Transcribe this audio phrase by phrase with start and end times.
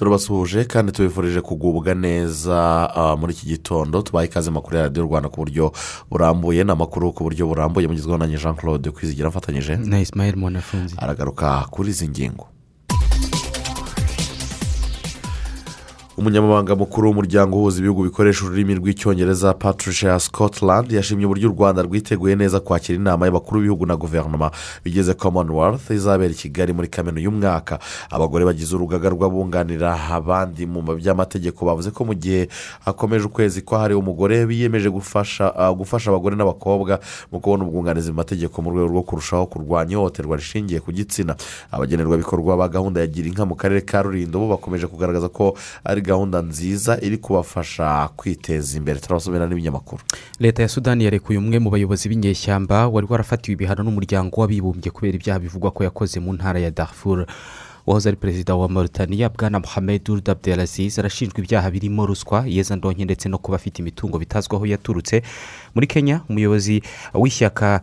[0.00, 4.02] Turabasuhuje kandi tubifurije kugubwa neza ah, muri iki gitondo.
[4.02, 5.72] Tubaye ikaze makuru ya radiyo rwanda ku buryo
[6.10, 7.86] burambuye ni amakuru ku buryo burambuye.
[7.88, 10.94] Mugezweho na jean claude kwizigira afatanyije na isimayeli mwanafunzi.
[10.98, 12.48] Aragaruka kuri izi ngingo.
[16.20, 22.36] Umunyamabanga mukuru w'umuryango uhuza ibihugu bikoresha ururimi rw'icyongereza patricia scotland yashimye uburyo u rwanda rwiteguye
[22.36, 24.50] neza kwakira inama y'abakuru b'ibihugu na guverinoma
[24.84, 27.78] bigeze commonwealth izabera i kigali muri kamena uyu mwaka
[28.10, 32.48] abagore bagize urugaga rw'abunganira abandi mu by'amategeko bavuze ko mu gihe
[32.84, 37.00] hakomeje ukwezi kwahariwe umugore biyemeje gufasha ah, gufasha abagore n'abakobwa
[37.32, 41.32] mu kubona ubwunganizi mu mategeko mu rwego rwo kurushaho kurwanya ihohoterwa rishingiye ku gitsina.
[41.72, 46.09] Abagenerwabikorwa ba gahunda ya gira inka mu karere ka rulindo bo bakomeje kugaragaza ko ari
[46.10, 48.98] gahunda nziza iri kubafasha kwiteza imbere.
[49.00, 50.02] Turabasomera n'ibinyamakuru.
[50.42, 55.38] Leta ya sudani yarekuye umwe mu bayobozi b'inyeshyamba wari warafatiwe ibihano n'umuryango w'abibumbye kubera ibyaha
[55.38, 57.26] bivugwa ko yakoze mu ntara ya darfur.
[57.86, 60.28] Wahoze ari perezida wa mauritania bwana mohamed Ould
[60.98, 65.22] arashinjwa ibyaha birimo ruswa iyezandonke ndetse no kuba afite imitungo bitazwi aho yaturutse
[65.74, 66.82] muri kenya umuyobozi
[67.14, 67.80] w'ishyaka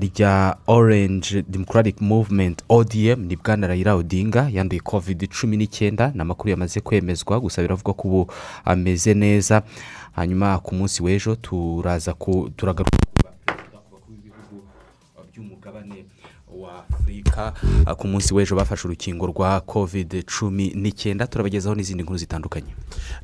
[0.00, 6.50] rya orange democratic movement odm ni bwana rayira odinga yanduye covid cumi n'icyenda ni amakuru
[6.50, 8.32] yamaze kwemezwa gusa biravugwa ko ubu
[8.64, 9.62] ameze neza
[10.12, 12.14] hanyuma ku munsi w'ejo turaza
[12.56, 13.01] turagaruka
[17.32, 17.52] afurika
[17.86, 21.26] Ah, ku munsi w'ejo bafashe urukingo rwa covid cumi n'icyenda.
[21.26, 22.66] Turabagezaho n'izindi nkuru zitandukanye.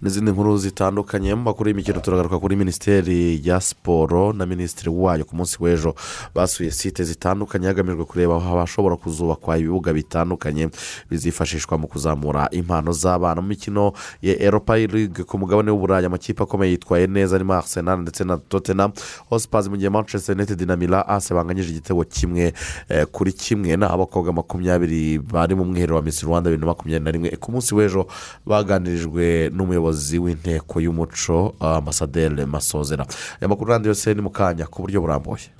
[0.02, 5.36] N'izindi nkuru zitandukanye mu makuru y'imikino turagaruka kuri minisiteri ya siporo na minisitiri wayo ku
[5.36, 5.94] munsi w'ejo.
[6.34, 10.68] Basuye site zitandukanye hagamijwe kureba aho hashobora kuzubakwa ibibuga bitandukanye
[11.10, 13.40] bizifashishwa mu kuzamura impano z'abana.
[13.40, 13.92] Mu mikino
[14.22, 18.92] ya eropa ligue ku mugabane w'uburayi amakipe akomeye yitwaye neza arimo arsenal ndetse na tottenham.
[19.30, 22.52] Hosipazi mu gihe manchester united na mila ase banganyije igitego kimwe
[22.88, 23.76] eh, kuri kimwe.
[23.98, 27.28] Abakobwa makumyabiri bari mu mwiherero wa misi rwanda bibiri na makumyabiri na rimwe.
[27.36, 28.06] Ku munsi w'ejo
[28.46, 33.04] baganirijwe n'umuyobozi w'inteko y'umuco amasaderi masozera.
[33.40, 35.57] Aya makuru kandi yose ni mu kanya ku buryo burambuye.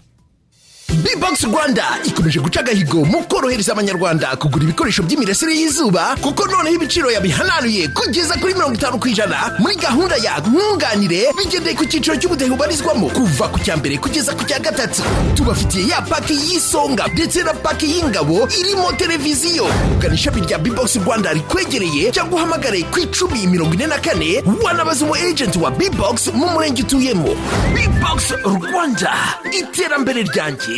[0.99, 7.11] Bbox rwanda ikomeje guca agahigo mu korohereza abanyarwanda kugura ibikoresho by'imirasire y'izuba kuko noneho ibiciro
[7.11, 12.51] yabihananuye kugeza kuri mirongo itanu ku ijana muri gahunda ya nkunganire bigendeye ku cyiciro cy'ubudehe
[12.51, 15.03] ubarizwamo kuva ku cya mbere kugeza ku cya gatatu.
[15.37, 19.67] Tubafitiye ya paki y'isonga ndetse na paki y'ingabo irimo televiziyo.
[20.01, 25.05] Gana ishami rya bbox rwanda rikwegereye cyangwa uhamagare ku icumi mirongo ine na kane wanabaza
[25.05, 27.37] umu ejenti wa bbox mu murenge utuyemo.
[27.77, 29.13] Bbox rwanda
[29.53, 30.78] iterambere ryanjye.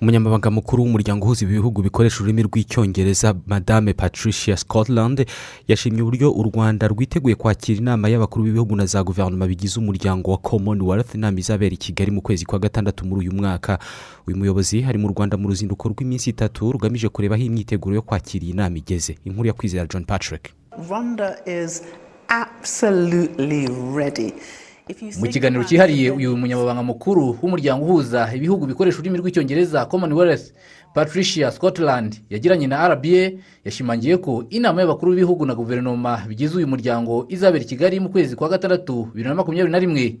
[0.00, 5.26] Umunyamabanga mukuru w'umuryango uhuza ibihugu bikoresha ururimi rw'icyongereza madame patricia scotland
[5.68, 10.38] yashimye uburyo u rwanda rwiteguye kwakira inama y'abakuru b'ibihugu na za guverinoma bigize umuryango wa
[10.38, 13.78] commonwealth inama izabera i kigali mu kwezi kwa gatandatu muri uyu mwaka.
[14.26, 18.44] Uyu muyobozi ari mu rwanda mu ruzinduko rw'iminsi itatu rugamije kureba aho imyiteguro yo kwakira
[18.44, 19.18] iyi nama igeze.
[19.24, 20.48] Inkuru ya kwizera john patrick.
[20.88, 21.82] Rwanda is
[22.28, 24.32] absolutely ready.
[25.20, 30.52] Mu kiganiro cyihariye uyu munyamabanga mukuru w'umuryango uhuza ibihugu bikoresha ururimi rw'icyongereza commonwealth
[30.94, 37.26] patricia scotland yagiranye na rba yashimangiye ko inama y'abakuru b'ibihugu na guverinoma bigize uyu muryango
[37.28, 40.18] izabera i kigali mu kwezi kwa gatandatu bibiri na makumyabiri na rimwe.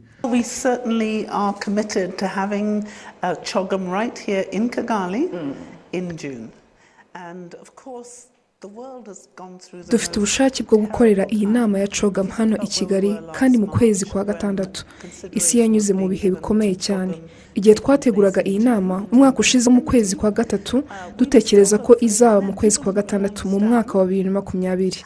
[9.90, 14.24] Dufite ubushake bwo gukorera iyi nama ya cogam hano i kigali kandi mu kwezi kwa
[14.24, 14.84] gatandatu.
[15.32, 17.14] Isi yanyuze mu bihe bikomeye cyane.
[17.54, 20.82] Igihe twateguraga iyi nama umwaka ushize mu kwezi kwa gatatu
[21.18, 25.00] dutekereza ko izaba mu kwezi kwa gatandatu mu mwaka wa bibiri na makumyabiri.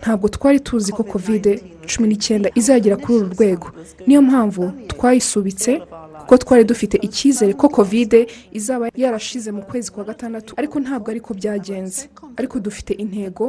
[0.00, 3.66] Ntabwo twari tuzi ko kovide cumi n'icyenda izagera kuri uru rwego.
[4.06, 5.82] Niyo mpamvu twayisubitse
[6.22, 11.34] kuko twari dufite icyizere ko kovide izaba yarashize mu kwezi kwa gatandatu ariko ntabwo ariko
[11.34, 12.08] byagenze.
[12.36, 13.44] Ariko dufite intego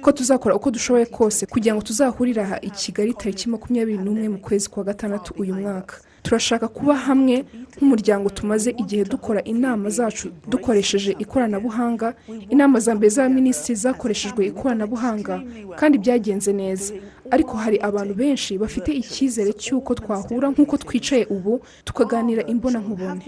[0.00, 4.38] ko tuzakora uko dushoboye kose kugira ngo tuzahurire aha i kigali tariki makumyabiri n'umwe mu
[4.38, 5.96] kwezi kwa gatandatu uyu mwaka.
[6.22, 7.44] Turashaka kuba hamwe
[7.76, 12.14] nk'umuryango tumaze igihe dukora inama zacu dukoresheje ikoranabuhanga.
[12.50, 15.42] Inama za mbere z'abaminisitiri zakoreshejwe ikoranabuhanga
[15.76, 16.94] kandi byagenze neza.
[17.34, 23.22] Ariko hari abantu benshi bafite icyizere cy'uko twahura nk'uko twicaye ubu tukaganira imbonankubone.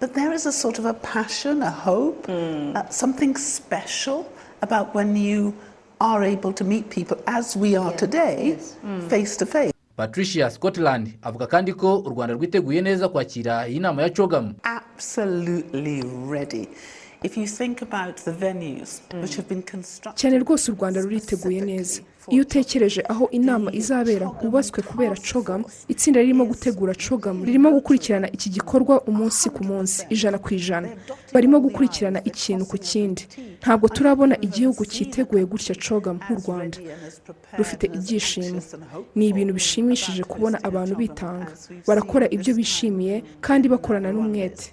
[0.00, 4.24] But there is a sort of a passion, a hope, uh, something special
[4.62, 5.52] about when you
[6.00, 8.56] are able to meet people as we are today,
[9.08, 9.72] face to face.
[9.98, 16.02] patricia scotland avuga kandi ko u rwanda rwiteguye neza kwakira iyi nama ya cogamu Absolutely
[16.30, 16.68] ready.
[17.22, 20.20] If you think about the venues which have been constructed.
[20.20, 22.00] cyane rwose u rwanda ruriteguye neza.
[22.28, 28.50] iyo utekereje aho inama izabera hubatswe kubera cogamu itsinda ririmo gutegura cogamu ririmo gukurikirana iki
[28.50, 30.88] gikorwa umunsi ku munsi ijana ku ijana.
[31.34, 33.22] barimo gukurikirana ikintu ku kindi.
[33.62, 36.78] ntabwo turabona igihugu cyiteguye gutya cogamu nk'u rwanda.
[37.58, 38.60] rufite ibyishimo.
[39.14, 41.50] ni ibintu bishimishije kubona abantu bitanga.
[41.88, 44.64] barakora ibyo bishimiye kandi bakorana n'umwete.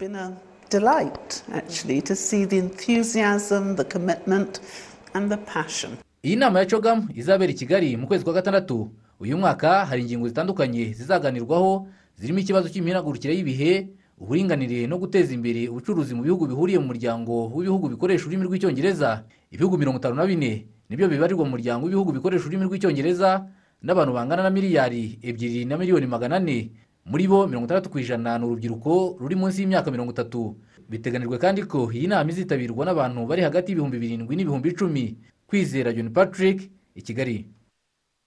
[0.69, 4.59] Delight, actually, to see the enthusiasm, the commitment,
[5.13, 5.91] and the passion.
[6.23, 8.89] iyi nama ya cogamu izabera i kigali mu kwezi kwa gatandatu.
[9.19, 16.15] Uyu mwaka hari ingingo zitandukanye zizaganirwaho zirimo ikibazo cy'imihindagurikire y'ibihe uburinganire no guteza imbere ubucuruzi
[16.15, 19.23] mu bihugu bihuriye mu muryango w'ibihugu bikoresha ururimi rw'icyongereza.
[19.51, 23.45] Ibihugu mirongo itanu na bine ni byo bibarirwa mu muryango w'ibihugu bikoresha ururimi rw'icyongereza
[23.83, 26.71] n'abantu bangana na miliyari ebyiri na miliyoni magana ane.
[27.05, 30.57] Muri bo mirongo itandatu ku ijana ni urubyiruko ruri munsi y'imyaka mirongo itatu.
[30.89, 35.17] Biteganijwe kandi ko iyi nama izitabirwa n'abantu bari hagati y'ibihumbi birindwi n'ibihumbi icumi.
[35.47, 37.45] Kwizera john patrick i kigali.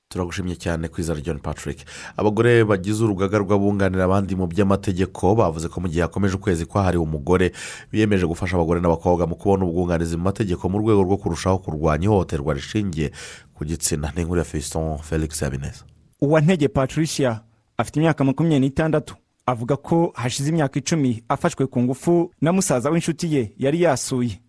[0.09, 1.85] Turagushimye cyane kwizera john patrick.
[2.17, 7.53] Abagore bagize urugaga rw'abunganira abandi mu by'amategeko bavuze ko mu gihe hakomeje ukwezi kwahariwe umugore.
[7.93, 12.55] Biyemeje gufasha abagore n'abakobwa mu kubona ubwunganizi mu mategeko mu rwego rwo kurushaho kurwanya ihohoterwa
[12.55, 13.11] rishingiye
[13.55, 14.13] ku gitsina.
[14.17, 15.83] N'inkuru ya feston felix habineza.
[16.21, 17.41] Uwantege patricia
[17.79, 19.15] afite imyaka makumyabiri n'itandatu.
[19.47, 24.41] Avuga ko hashize imyaka icumi afashwe ku ngufu na musaza w'inshuti ye yari yasuye.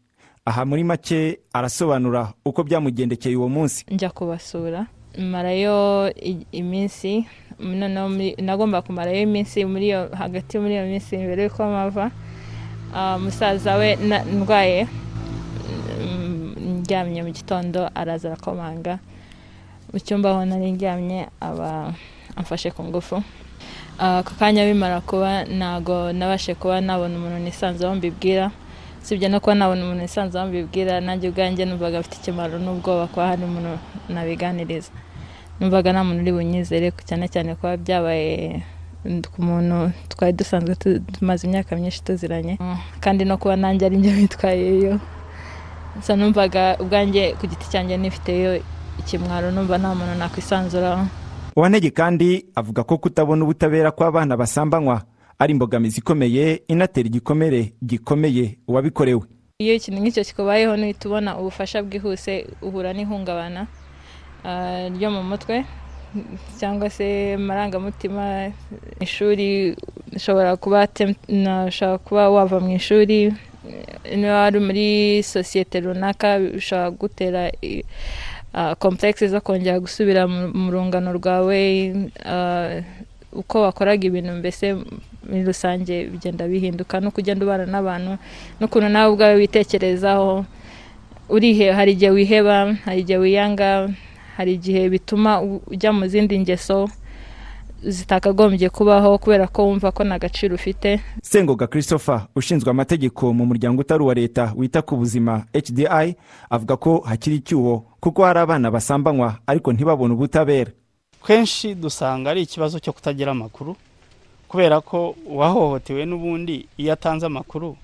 [0.45, 3.85] Aha muri make arasobanura uko byamugendekeye uwo munsi.
[3.91, 4.85] Njya kubasura.
[5.17, 6.11] Marayo
[6.51, 7.25] iminsi
[8.41, 12.11] nagomba kumarayo iminsi muri iyo hagati muri iyo minsi mbere y'uko mpava
[12.93, 13.95] Ah, musaza we
[14.33, 14.87] ndwaye.
[16.59, 18.99] Ndyamye mu gitondo araza arakomanga.
[19.93, 21.93] Mu cyumba aho nari ndyamye aba
[22.39, 23.23] amfashe ku ngufu.
[23.99, 28.51] Ah, ako kanya bimara kuba ntago nabashe kuba nabona umuntu nisanzeho mbibwira.
[29.03, 33.43] Usibye no kuba nabona umuntu nisanzeho mbibwira nanjye ubwanjye numvaga afite ikimaro n'ubwoba kuba hari
[33.43, 33.75] umuntu
[34.09, 34.91] nabiganiriza.
[35.59, 38.63] Numvaga nta muntu uri bunyizere cyane cyane kuba byabaye
[39.35, 42.55] ku muntu twari dusanzwe tu- tumaze imyaka myinshi tuziranye.
[43.03, 44.99] Kandi no kuba nanjye ari njye witwayeyo.
[46.01, 48.63] So numvaga ubwanjye ku giti cyanjye nifiteyo
[48.99, 51.03] ikimwaro numva nta muntu nakwisanzuraho.
[51.55, 55.01] Uwantege kandi avuga ko kutabona ubutabera kw'abana basambanywa
[55.39, 59.21] ari imbogamizi ikomeye inatera igikomere gikomeye uwabikorewe.
[59.59, 63.67] Iyo ikintu nk'icyo kikubayeho nuhita ubona ubufasha bwihuse uhura n'ihungabana
[64.43, 65.65] ah, ryo mu mutwe
[66.59, 68.51] cyangwa se amarangamutima
[68.99, 69.75] ishuri
[70.15, 70.87] ushobora kuba
[71.67, 73.33] ushobora kuba wava mu ishuri
[74.15, 74.87] niba wari muri
[75.23, 77.51] sosiyete runaka bishobora gutera
[78.53, 81.59] i- ah, zo kongera gusubira mu rungano rwawe
[82.25, 82.81] ah,
[83.33, 84.73] uko wakoraga ibintu mbese
[85.29, 88.17] muri rusange bigenda bihinduka no kugenda ubana n'abantu
[88.59, 90.45] n'ukuntu nawe ubwawe witekerezaho
[91.29, 93.89] urihe hari igihe wiheba hari igihe wiyanga
[94.37, 96.89] hari igihe bituma ujya mu zindi ngeso.
[97.83, 100.99] Zitakagombye kubaho kubera ko wumva ko nta gaciro ufite.
[101.23, 105.85] Sengoga christopher ushinzwe amategeko mu muryango utari uwa leta wita ku buzima hdi
[106.49, 110.71] avuga ko hakiri icyuho kuko hari abana basambanywa ariko ntibabone ubutabera.
[111.27, 113.75] Kenshi dusanga ari ikibazo cyo kutagira amakuru
[114.47, 117.77] kubera ko uwahohotewe n'ubundi iyo atanze amakuru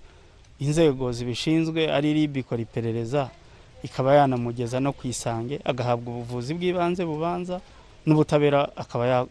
[0.59, 3.29] inzego zibishinzwe ari rib ikora iperereza
[3.83, 7.59] ikaba yanamugeza no ku isange agahabwa ubuvuzi bw'ibanze bubanza
[8.05, 9.27] n'ubutabera akaba ya-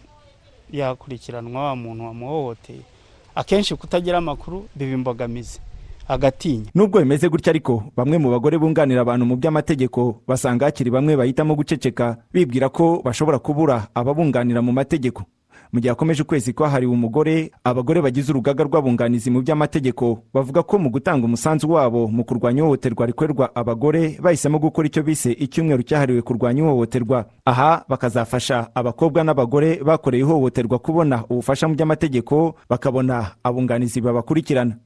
[0.79, 2.81] yakurikiranwa wa muntu wamuhohoteye.
[3.35, 5.61] Akenshi kutagira amakuru biba imbogamizi.
[6.09, 6.65] Agatinya.
[6.75, 11.55] Nubwo bimeze gutya ariko bamwe mu bagore bunganira abantu mu by'amategeko basanga hakiri bamwe bahitamo
[11.57, 15.23] guceceka bibwira ko bashobora kubura ababunganira mu mategeko.
[15.75, 20.91] Mu gihe hakomeje ukwezi kwahariwe umugore abagore bagize urugaga rw'abunganizi mu by'amategeko bavuga ko mu
[20.91, 26.63] gutanga umusanzu wabo mu kurwanya ihohoterwa rikorerwa abagore bahisemo gukora icyo bise icyumweru cyahariwe kurwanya
[26.63, 27.27] ihohoterwa.
[27.45, 34.79] Aha bakazafasha abakobwa n'abagore bakoreye ihohoterwa kubona ubufasha mu by'amategeko bakabona abunganizi babakurikirana.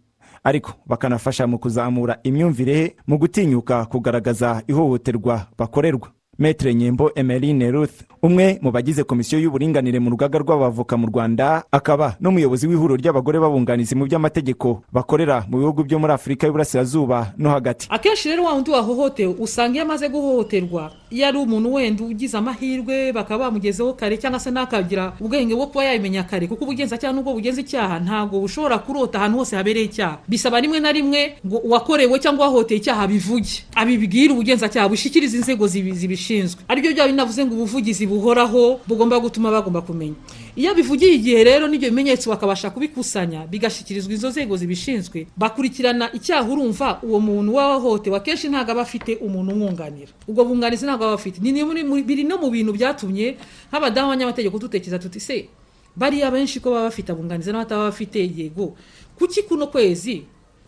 [0.44, 6.08] Ariko bakanafasha mu kuzamura imyumvire mu gutinyuka kugaragaza ihohoterwa bakorerwa.
[6.38, 12.16] Metre nyembo emeline ruth umwe mu bagize komisiyo y'uburinganire mu rugaga rw'abavoka mu rwanda akaba
[12.20, 17.86] n'umuyobozi w'ihuriro ry'abagore b'abunganizi mu by'amategeko bakorera mu bihugu byo muri afurika y'uburasirazuba no hagati.
[17.90, 23.12] Akenshi rero wa wundi wahohotewe usanga iyo amaze guhohoterwa iyo ari umuntu wenda ugize amahirwe
[23.12, 27.60] bakaba bamugezeho kare cyangwa se n'akagira ubwenge bwo kuba yabimenya kare kuko ubugenzacyaha n'ubwo bugenza
[27.62, 30.18] icyaha ntabwo bushobora kurota ahantu hose habereye icyaha.
[30.28, 33.62] Bisaba rimwe na rimwe ngo uwakorewe cyangwa uwahohoteye icyaha abivuge.
[33.78, 35.94] Abibwire ubugenzacyaha bushyikirize inzego zibi-
[36.28, 40.14] zibishinzwe ari byo byaba binavuze ngo ubuvugizi buhoraho bugomba gutuma bagomba kumenya.
[40.56, 46.98] Iyo bivugiye igihe rero n'ibyo bimenyetso bakabasha kubikusanya bigashyikirizwa izo nzego zibishinzwe bakurikirana icyaha urumva
[47.02, 50.12] uwo muntu wahohotewe akenshi ntabwo aba afite umuntu umwunganira.
[50.28, 51.40] Ubwo bunganizi ntabwo aba afite.
[51.40, 53.36] Biri no mu bintu byatumye
[53.72, 55.48] nk'abadamu b'abanyamategeko dutekereza tuti se
[55.96, 58.74] bariya benshi ko baba bafite abunganizi n'abataba bafite yego
[59.18, 60.22] kuki kuno kwezi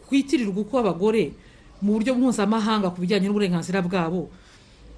[0.09, 1.33] kwitirirwa uko abagore
[1.83, 4.29] mu buryo mpuzamahanga ku bijyanye n'uburenganzira bwabo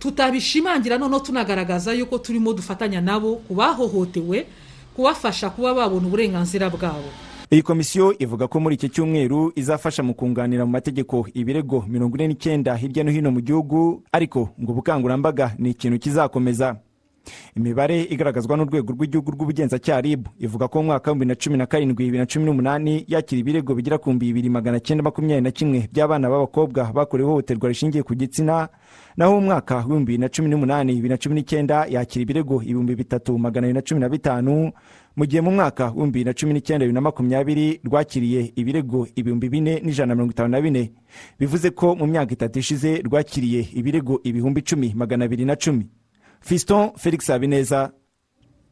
[0.02, 4.46] tutabishimangira noneho tunagaragaza yuko turimo dufatanya nabo ku bahohotewe
[4.96, 7.06] kubafasha kuba babona uburenganzira bwabo.
[7.50, 12.28] Iyi komisiyo ivuga ko muri iki cyumweru izafasha mu kunganira mu mategeko ibirego mirongo ine
[12.28, 16.76] n'icyenda hirya no hino mu gihugu ariko ngo ubukangurambaga ni ikintu kizakomeza.
[17.56, 22.04] Imibare igaragazwa n'urwego rw'igihugu rw'ubugenzacyaha rib ivuga ko mu mwaka w'ibihumbi na cumi na karindwi
[22.10, 25.86] bibiri na cumi n'umunani yakira ibirego bigera ku bihumbi bibiri magana cyenda makumyabiri na kimwe
[25.92, 28.68] by'abana b'abakobwa bakorewe ihohoterwa rishingiye ku gitsina
[29.16, 32.94] naho mu mwaka w'ibihumbi bibiri na cumi n'umunani bibiri na cumi n'icyenda yakira ibirego ibihumbi
[32.96, 34.72] bitatu magana abiri na cumi na bitanu.
[35.16, 39.48] Mu gihe mu mwaka w'ibihumbi bibiri na cumi n'icyenda bibiri na makumyabiri rwakiriye ibirego ibihumbi
[39.48, 40.92] bine n'ijana na mirongo itanu na bine.
[41.38, 45.86] Bivuze ko mu myaka itatu ishize rwakiriye ibirego ibihumbi icumi magana abiri na cumi.
[46.40, 47.92] Fiston felix habineza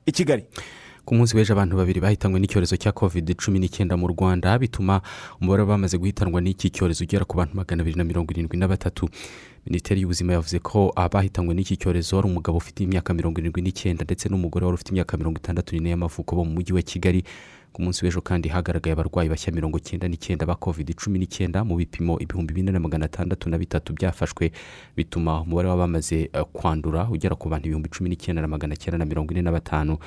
[0.06, 0.44] i kigali.
[1.04, 5.00] Ku munsi w'ejo abantu babiri bahitanywe n'icyorezo cya covid cumi n'icyenda mu rwanda bituma
[5.40, 9.08] umubare w'abamaze guhitanwa n'iki cyorezo ugera ku bantu magana abiri na mirongo irindwi na batatu.
[9.66, 14.28] Minisiteri y'ubuzima yavuze ko abahitanywe n'iki cyorezo ari umugabo ufite imyaka mirongo irindwi n'icyenda ndetse
[14.28, 17.22] n'umugore wari ufite imyaka mirongo itandatu n'ine y'amavuko bo mu mujyi wa kigali.
[17.72, 21.76] Ku munsi w'ejo kandi hagaragaye abarwayi bashya mirongo icyenda n'icyenda ba covid cumi n'icyenda mu
[21.78, 24.50] bipimo ibihumbi bine na magana atandatu na bitatu byafashwe.
[24.96, 29.30] Bituma umubare w'abamaze kwandura ugera ku bantu ibihumbi cumi n'icyenda na magana cyenda na mirongo
[29.32, 29.98] ine na batanu.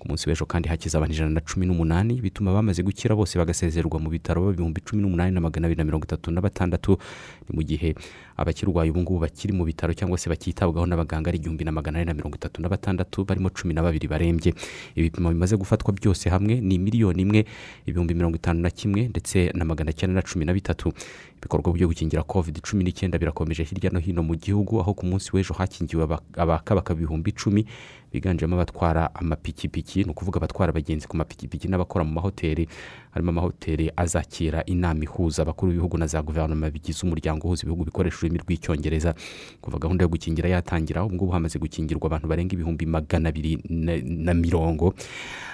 [0.00, 4.00] Ku munsi w'ejo kandi hakize abantu ijana na cumi n'umunani bituma abamaze gukira bose bagasezererwa
[4.00, 6.96] mu bitaro ibihumbi cumi n'umunani na magana abiri na mirongo itatu na batandatu.
[7.44, 7.92] Ni mu gihe
[8.40, 12.08] abakirwaye ubu ngubu bakiri mu bitaro cyangwa se bakitabwaho n'abaganga ari igihumbi na magana ane
[12.08, 14.54] na mirongo itatu na batandatu barimo cumi na babiri barembye.
[14.96, 17.44] Ibipimo bimaze gufatwa byose hamwe ni miliyoni imwe
[17.84, 20.92] ibihumbi mirongo itanu na kimwe ndetse na magana cyenda na cumi na bitatu.
[21.40, 25.30] Ibikorwa byo gukingira covid cumi n'icyenda birakomeje hirya no hino mu gihugu aho ku munsi
[25.32, 27.64] w'ejo hakingiwe aba- abakabaka ibihumbi icumi
[28.12, 30.02] biganjemo abatwara amapikipiki.
[30.04, 32.66] Ni ukuvuga abatwara abagenzi ku mapikipiki n'abakora mu mahoteli
[33.14, 38.18] harimo amahoteli azakira inama ihuza abakuru b'ibihugu na za guverinoma bigize umuryango uhuza ibihugu bikoresha
[38.18, 39.14] ururimi rw'icyongereza.
[39.62, 44.34] Kuva gahunda yo gukingira yatangira ubu ngubu hamaze gukingirwa abantu barenga ibihumbi magana abiri na-
[44.34, 44.94] mirongo.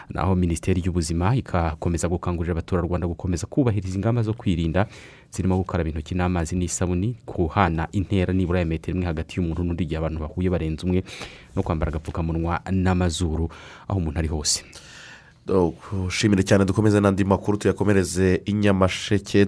[0.09, 4.87] Naho minisiteri y'ubuzima ikakomeza gukangurira abaturarwanda gukomeza kubahiriza ingamba zo kwirinda
[5.37, 9.99] zirimo gukaraba intoki n'amazi n'isabuni kuhana intera nibura ya metero imwe hagati y'umuntu n'undi igihe
[10.01, 11.05] abantu bahuye barenze umwe
[11.55, 13.49] no kwambara agapfukamunwa n'amazuru.
[13.89, 14.65] Aho umuntu ari hose.
[16.07, 19.39] Ushimire cyane dukomeze n'andi makuru tuyakomereze i nyamasheke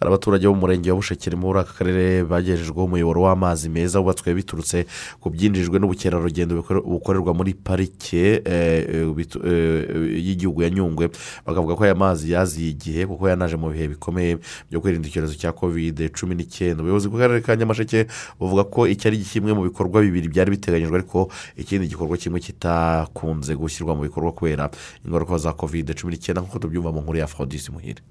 [0.00, 4.34] hari abaturage bo mu murenge wa bushekeri muri aka karere bagejejweho umuyoboro w'amazi meza wubatswe
[4.34, 4.86] biturutse
[5.20, 11.08] ku byinjijwe n'ubukerarugendo bukore- bukorerwa muri parike eh, eh, eh, y'igihugu ya nyungwe.
[11.46, 14.38] Bakavuga ko aya mazi yaziye igihe kuko yanaje mu bihe bikomeye
[14.70, 18.06] byo kwirinda icyorezo cya kovide cumi n'icyenda ubuyobozi bw'akarere ka nyamasheke
[18.40, 23.56] buvuga ko iki ari kimwe mu bikorwa bibiri byari biteganyijwe ariko ikindi gikorwa kimwe kitakunze
[23.56, 24.68] gushyirwa mu bikorwa kubera
[25.06, 28.02] ingaruka za kovide cumi n'icyenda nk'uko tubyumva mu nkuru ya fodisi muhire.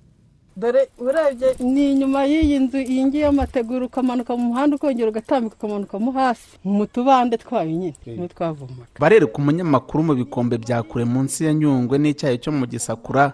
[0.57, 6.11] Dore urebye ni inyuma y'iyi nzu iyi ngiyi y'amategura ukamanuka mu muhanda ukongera ugatambika ukamanukamo
[6.15, 6.47] hasi.
[6.63, 11.53] Mu tubande twayo nyine ni ho twavomaga barereka umunyamakuru mu bikombe bya kure munsi ya
[11.53, 13.33] nyungwe n'icyayi cyo mu gisakura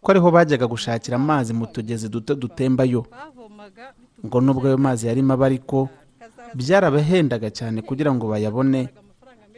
[0.00, 3.02] ko ariho bajyaga gushakira amazi mu tugezi duto dutembayo.
[4.24, 5.88] Ngo nubwo ayo mazi yarimo aba ariko
[6.54, 8.88] byarabahendaga cyane kugira ngo bayabone.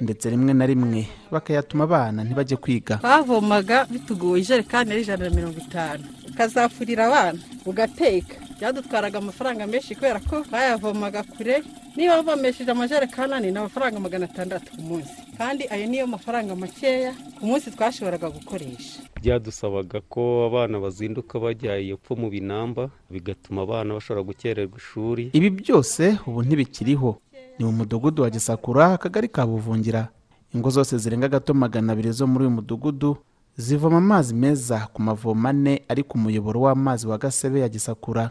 [0.01, 2.97] Ndetse rimwe na rimwe bakayatuma abana ntibajye kwiga.
[2.97, 6.05] Twavomaga bitugoye ijerekani ari ijana na mirongo itanu.
[6.31, 8.37] Ukazafurira abana ugateka.
[8.59, 11.63] Byadutwaraga amafaranga menshi kubera ko bayavomaga kure
[11.97, 15.13] niba bavomesheje amajerekani ane ni amafaranga magana atandatu ku munsi.
[15.39, 19.01] Kandi ayo niyo mafaranga makeya ku munsi twashoboraga gukoresha.
[19.23, 25.31] Byadusabaga ko abana bazinduka bajya epfo mu binamba bigatuma abana bashobora gukererwa ishuri.
[25.33, 27.21] Ibi byose ubu ntibikiriho.
[27.59, 30.09] Ni mu mudugudu wa gisakura akagari ka buvungira
[30.55, 33.17] ingo zose zirenga gato magana abiri zo muri uyu mudugudu
[33.57, 38.31] zivoma amazi meza ku mavomo ane ari ku muyoboro w'amazi wa gasebe ya gisakura.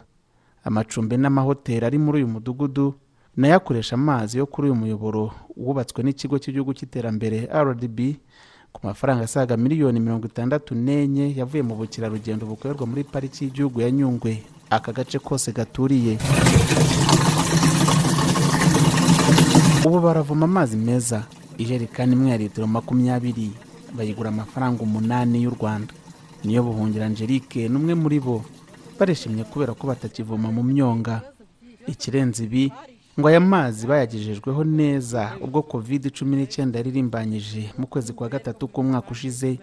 [0.64, 2.94] Amacumbi n'amahoteli ari muri uyu mudugudu
[3.36, 7.98] na yo akoresha amazi yo kuri uyu muyoboro wubatswe n'ikigo cy'igihugu cy'iterambere rdb
[8.72, 13.90] ku mafaranga asaga miliyoni mirongo itandatu n'enye yavuye mu bukerarugendo bukorerwa muri pariki y'igihugu ya
[13.90, 16.18] nyungwe aka gace kose gaturiye.
[19.86, 21.18] Ubu baravoma amazi meza.
[21.58, 23.50] Ijerekani imwe ya litiro makumyabiri
[23.96, 25.92] bayigura amafaranga umunani y'u rwanda.
[26.44, 28.44] Niyo buhungira angelique n'umwe muri bo.
[28.98, 31.22] Barishimye kubera ko batakivoma mu myonga.
[31.86, 32.72] Ikirenze ibi
[33.18, 39.10] ngo aya mazi bayagejejweho neza ubwo covid cumi n'icyenda yaririmbanyije mu kwezi kwa gatatu k'umwaka
[39.10, 39.58] ushize.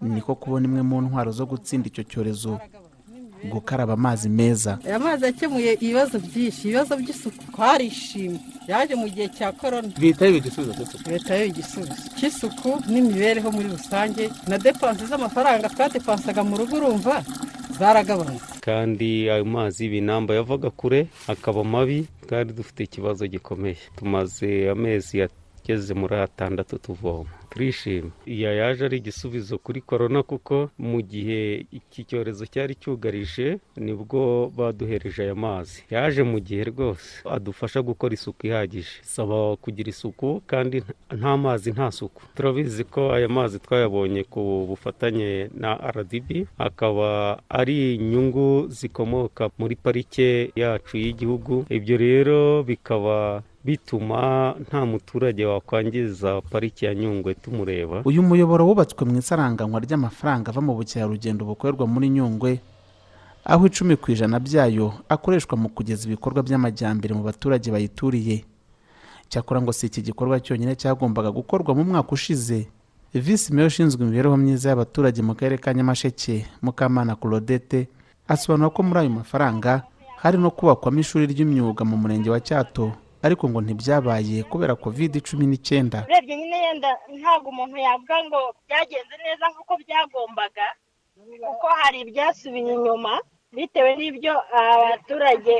[0.00, 2.58] Niko kubona imwe mu ntwaro zo gutsinda icyo cyorezo.
[3.50, 4.78] Gukaraba amazi meza.
[4.86, 7.42] Aya mazi yakemuye ibibazo byinshi ibibazo by'isuku.
[7.52, 8.40] Twarishimye.
[8.68, 11.10] Yaje mu gihe cya korona leta yiwe igisubizo cy'isuku.
[11.10, 14.30] Leta yiwe igisubizo cy'isuku n'imibereho muri rusange.
[14.48, 17.24] Na depanse z'amafaranga twadepansaga mu rugo urumva
[17.78, 18.60] zaragabanutse.
[18.60, 23.76] Kandi ayo mazi y'ibinamba yavaga kure akaba mabi twari dufite ikibazo gikomeye.
[23.96, 27.30] Tumaze amezi yageze muri atandatu tuvoma.
[27.52, 33.92] Turishima iya yaje ari igisubizo kuri korona kuko mu gihe iki cyorezo cyari cyugarije ni
[33.92, 35.84] bwo baduhereje aya mazi.
[35.90, 37.20] Yaje mu gihe rwose.
[37.28, 38.94] Adufasha gukora isuku ihagije.
[39.02, 40.82] Saba kugira isuku kandi
[41.18, 42.22] nta mazi nta suku.
[42.34, 46.28] Turabizi ko aya mazi twayabonye ku bufatanye na rdb
[46.58, 51.66] akaba ari inyungu zikomoka muri parike yacu y'igihugu.
[51.68, 58.02] Ibyo rero bikaba bituma nta muturage wakwangiza pariki ya nyungwe tumureba.
[58.04, 62.60] Uyu muyoboro wubatswe mu isaranganywa ry'amafaranga ava mu bukerarugendo bukorerwa muri nyungwe
[63.44, 68.44] aho icumi ku ijana byayo akoreshwa mu kugeza ibikorwa by'amajyambere mu baturage bayituriye.
[69.28, 72.68] Cyakora ngo si iki gikorwa cyonyine cyagombaga gukorwa mu mwaka ushize.
[73.14, 77.88] Visi meya ushinzwe imibereho myiza y'abaturage mu karere ka nyamasheke mukamana claudette
[78.28, 79.82] asobanura ko muri ayo mafaranga
[80.16, 82.92] hari no kubakwamo ishuri ry'imyuga mu murenge wa cyato.
[83.22, 85.98] Ariko ngo ntibyabaye kubera covid cumi n'icyenda.
[86.08, 90.66] Urebye nyine yenda ntabwo umuntu yavuga ngo byagenze neza nk'uko byagombaga
[91.46, 93.12] kuko hari ibyasubiye inyuma
[93.56, 95.56] bitewe n'ibyo abaturage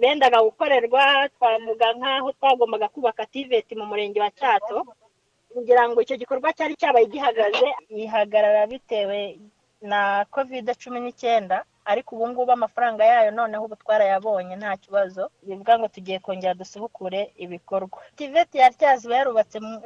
[0.00, 1.02] bendaga gukorerwa
[1.34, 4.76] twavuga nk'aho twagombaga kubaka tiveti mu murenge wa cyato
[5.52, 9.38] kugira ngo icyo gikorwa cyari cyabaye gihagaze yihagarara bitewe
[9.82, 11.64] na kovide cumi n'icyenda.
[11.88, 15.30] Ariko ubu ngubu amafaranga yayo noneho ubu twarayabonye nta kibazo.
[15.42, 17.98] Bivuga ngo tugiye kongera dusubukure ibikorwa.
[18.16, 19.14] Tiveti yari cyazwe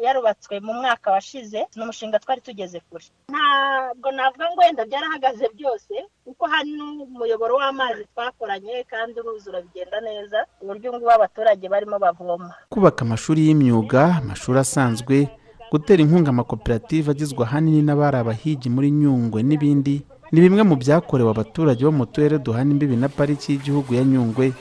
[0.04, 3.04] yarubatswe mu mwaka washize ni umushinga twari tugeze kure.
[3.30, 10.38] Ntabwo navuga ngo wenda byarahagaze byose kuko hano umuyoboro w'amazi twakoranye kandi uruzura bigenda neza
[10.62, 12.54] uburyo ngubu abaturage barimo bavoma.
[12.68, 15.28] Kubaka amashuri y'imyuga amashuri asanzwe
[15.70, 19.94] gutera inkunga amakoperative agizwe ahanini n'abari abahigi muri nyungwe n'ibindi
[20.32, 24.52] ni bimwe mu byakorewe abaturage bo mu turere duhana imbibi na pariki y'igihugu ya nyungwe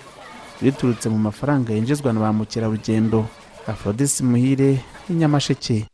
[0.62, 3.26] biturutse mu mafaranga yinjizwa na ba mukerarugendo.
[3.68, 5.86] Afrodisi muhire y'inyamasheke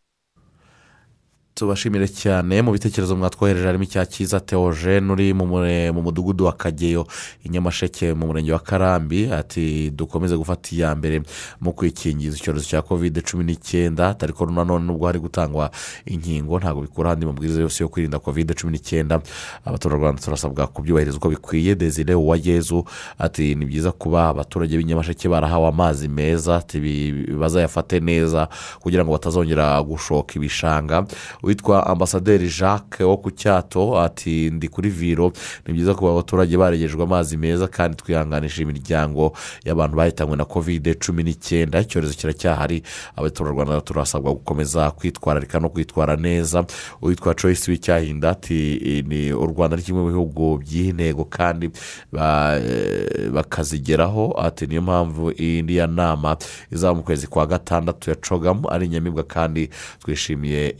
[1.57, 7.07] tubashimire cyane mu bitekerezo mwatwohereje harimo icya cyiza teogene uri mu mudugudu wa kageyo
[7.43, 9.31] i nyamasheke mu murenge wa karambi.
[9.33, 11.21] Ati dukomeze gufata iya mbere
[11.61, 15.71] mu kwikingiza icyorezo cya kovide cumi n'icyenda ariko nanone nubwo hari gutangwa
[16.05, 19.21] inkingo ntabwo bikura andi mabwiriza yose yo kwirinda kovide cumi n'icyenda
[19.65, 21.75] abaturarwanda turasabwa kubyubahiriza uko bikwiye.
[21.75, 22.85] Desire uwayezu
[23.19, 26.61] ati ni byiza kuba abaturage b'inyamasheke barahawe amazi meza
[27.39, 28.47] bazayafate neza
[28.79, 31.05] kugira ngo batazongera gushoka ibishanga.
[31.47, 35.31] Witwa ambasaderi jacques wo ku cyato ati ndi kuri viro.
[35.67, 39.33] Ni byiza kuba abaturage baregejwe amazi meza kandi twihanganisha imiryango
[39.65, 41.79] y'abantu bahitanywe na kovide cumi n'icyenda.
[41.81, 42.83] Icyorezo kiracyahari
[43.15, 46.65] abaturarwanda turasabwa gukomeza kwitwararika no kwitwara neza.
[47.01, 51.69] Uwitwa joyce w'icyahinda ati ni u rwanda ni kimwe mu bihugu by'iyi ntego kandi
[53.33, 54.35] bakazigeraho.
[54.37, 56.37] Ati niyo mpamvu iriya nama
[56.71, 60.75] izaba mu kwezi kwa gatandatu ya cogamu ari inyamibwa kandi twishimiye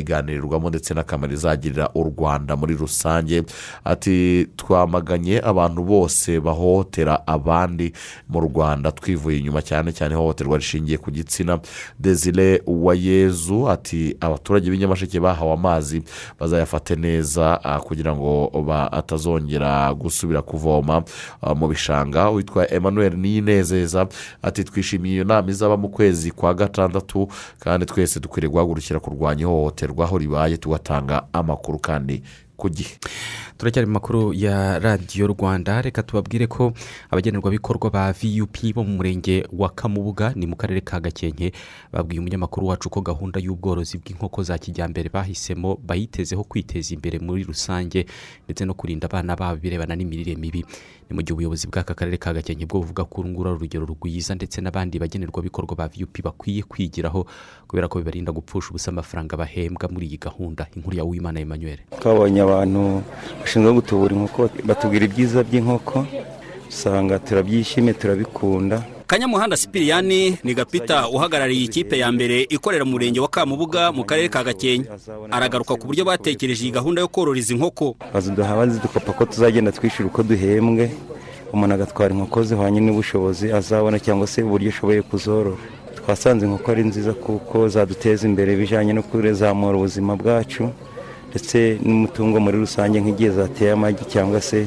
[0.00, 3.42] ibizayiganirirwamo ndetse n'akamaro izagirira u rwanda muri rusange.
[3.84, 7.92] Ati twamaganye abantu bose bahohotera abandi
[8.28, 8.92] mu rwanda.
[8.92, 11.58] Twivuye inyuma cyane cyane ihohoterwa rishingiye ku gitsina.
[11.98, 16.02] Desire uwayezu ati abaturage b'inyamasheke bahawe amazi
[16.40, 18.50] bazayafate neza kugira ngo
[18.92, 21.02] atazongera gusubira kuvoma
[21.56, 22.30] mu bishanga.
[22.30, 24.06] Witwa emmanuel niyinezeza
[24.42, 27.28] ati twishimiye iyo nama izaba mu kwezi kwa gatandatu
[27.58, 29.85] kandi twese dukwiriye guhagurukira kurwanya ihohoterwa.
[30.04, 32.22] Aho ribaye tugatanga amakuru kandi
[32.56, 32.96] ku gihe.
[33.58, 35.82] Turacyari mu makuru ya radiyo rwanda.
[35.82, 36.72] Reka tubabwire ko
[37.10, 41.52] abagenerwabikorwa ba vup bo mu murenge wa kamubuga ni mu karere ka gakenke
[41.92, 48.04] babwiye umunyamakuru wacu ko gahunda y'ubworozi bw'inkoko za kijyambere bahisemo bayitezeho kwiteza imbere muri rusange
[48.44, 50.64] ndetse no kurinda abana babo birebana n'imirire mibi.
[51.08, 54.60] Ni mu gihe ubuyobozi bw'aka karere ka gakenke bwo buvuga ko urungura urugero rwiza ndetse
[54.60, 57.24] n'abandi bagenerwabikorwa ba vup bakwiye kwigiraho
[57.70, 60.66] kubera ko bibarinda gupfusha ubusa amafaranga bahembwa muri iyi gahunda.
[60.76, 61.78] Inkuru ya uwimana emmanuel.
[62.46, 63.02] Abantu
[63.40, 66.06] bashinzwe gutubura inkoko batubwira ibyiza by'inkoko
[66.68, 68.82] usanga turabyishimiye turabikunda.
[69.06, 74.28] Kanyamuhanda sipiriyani ni gapita uhagarariye ikipe ya mbere ikorera mu murenge wa kamubuga mu karere
[74.28, 74.90] ka gakenke.
[75.30, 80.10] Aragaruka ku buryo batekereje iyi gahunda yo korora izi nkoko baziduha bazidukopa ko tuzagenda twishyura
[80.10, 80.90] uko duhembwe.
[81.54, 85.54] Umuntu agatwara inkoko zihwanye n'ubushobozi azabona cyangwa se uburyo ashoboye kuzorora.
[85.94, 90.74] Twasanze inkoko ari nziza kuko zaduteza imbere bijyanye no kuzamura ubuzima bwacu.
[91.36, 94.64] Ndetse n'umutungo muri rusange nk'igihe zateye amagi cyangwa se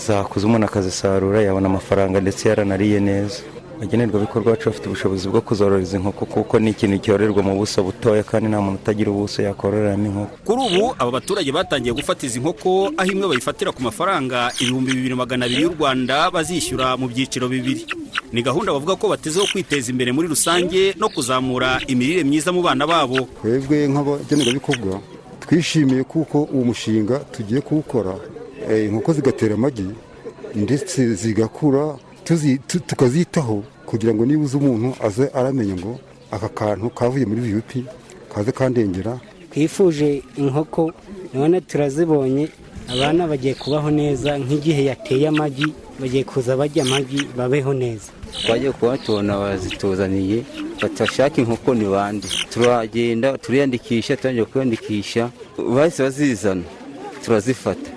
[0.00, 3.44] zakuze umuntu akazisarura yabona amafaranga ndetse yaranariye neza.
[3.76, 8.48] Abagenerwabikorwa bacu bafite ubushobozi bwo kuzororeza inkoko kuko ni ikintu cyororerwa mu buso butoya kandi
[8.48, 10.32] nta muntu utagira ubuso yakororeramo inkoko.
[10.48, 15.14] Kuri ubu aba baturage batangiye gufata izi nkoko aho imwe bayifatira ku mafaranga ibihumbi bibiri
[15.14, 17.84] magana abiri y'u rwanda bazishyura mu byiciro bibiri.
[18.32, 22.88] Ni gahunda bavuga ko batezeho kwiteza imbere muri rusange no kuzamura imirire myiza mu bana
[22.88, 23.28] babo.
[23.44, 24.96] Twebwe nk'abagenerwabikorwa
[25.48, 28.14] twishimiye kuko uwo mushinga tugiye kuwukora
[28.86, 29.86] inkoko zigatera amagi
[30.54, 31.96] ndetse zigakura
[32.86, 35.98] tukazitaho kugira ngo nibuze umuntu aze aramenya ngo
[36.30, 37.84] aka kantu kavuye muri viyupi
[38.34, 39.20] kaze kandengera.
[39.50, 40.92] Twifuje inkoko
[41.34, 42.48] none turazibonye
[42.92, 45.66] abana bagiye kubaho neza nk'igihe yateye amagi
[46.00, 48.10] bagiye kuza bajya amagi babeho neza.
[48.32, 50.38] Twagiye kuba tubona bazituzaniye
[50.82, 52.26] batashaka inkoko ni bande?
[52.52, 55.30] Turagenda turiyandikisha turangiye kwiyandikisha.
[55.74, 56.62] Bahise bazizana
[57.24, 57.90] turazifata.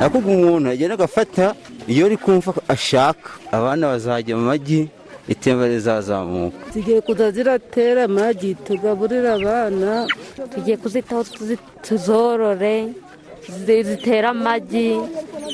[0.00, 1.54] Ariko umuntu agenda agafata
[1.88, 4.88] iyo ari kumva ashaka abana bazajya mu magi
[5.28, 6.56] iterambere rizazamuka.
[6.74, 10.06] Zigiye kuza ziratera amagi tugaburira abana
[10.54, 11.24] tugiye kuzitaho
[11.82, 12.74] tuzorore
[13.66, 14.96] zitera amagi.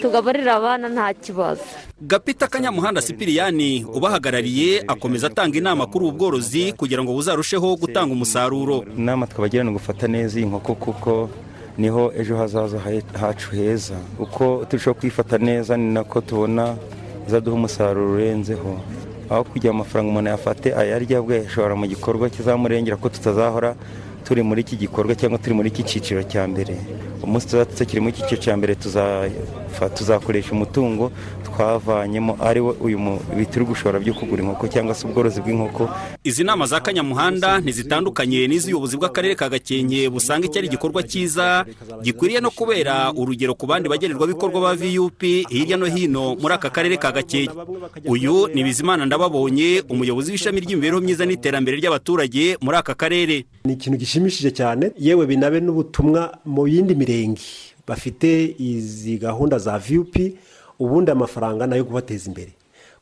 [0.03, 1.63] Tugaburira abana nta kibazo.
[2.01, 8.85] Gapita kanyamuhanda sipiriyani ubahagarariye akomeza atanga inama kuri ubu bworozi kugira ngo buzarusheho gutanga umusaruro.
[8.99, 11.31] Inama twabagira ni gufata neza iyi nkoko kuko
[11.79, 12.79] ni ho ejo hazaza
[13.21, 13.95] hacu heza.
[14.19, 16.75] Uko turushaho kwifata neza ni nako tubona
[17.29, 18.81] izaduha umusaruro urenzeho.
[19.31, 23.75] Aho kugira amafaranga umuntu yafate ayarya bwe yashobora mu gikorwa kizamurengera ko tutazahora
[24.33, 26.73] turi muri iki gikorwa cyangwa turi muri iki cyiciro cya mbere.
[27.21, 28.73] Umunsi tuzaba tukiri muri iki cyiciro cya mbere
[29.97, 31.13] tuzakoresha umutungo
[31.67, 33.21] twavanyemo ari wo uyu
[33.51, 35.89] turi gushora byo kugura inkoko cyangwa se ubworozi bw'inkoko.
[36.25, 41.65] Izi nama za kanyamuhanda ntizitandukanye n'iz'ubuyobozi bw'akarere ka gakenke busanga iki ari igikorwa cyiza
[42.03, 46.97] gikwiriye no kubera urugero ku bandi bagenerwabikorwa ba vup hirya no hino muri aka karere
[46.99, 47.55] ka gakenke.
[48.11, 53.47] Uyu ni bizimana ndababonye umuyobozi w'ishami ry'imibereho myiza n'iterambere ry'abaturage muri aka karere.
[53.65, 54.91] Ni ikintu gishimishije cyane.
[54.99, 57.47] Yewe binabe n'ubutumwa mu yindi mirenge.
[57.87, 60.15] Bafite izi gahunda za vup
[60.83, 62.53] ubundi amafaranga na yo kubateza imbere.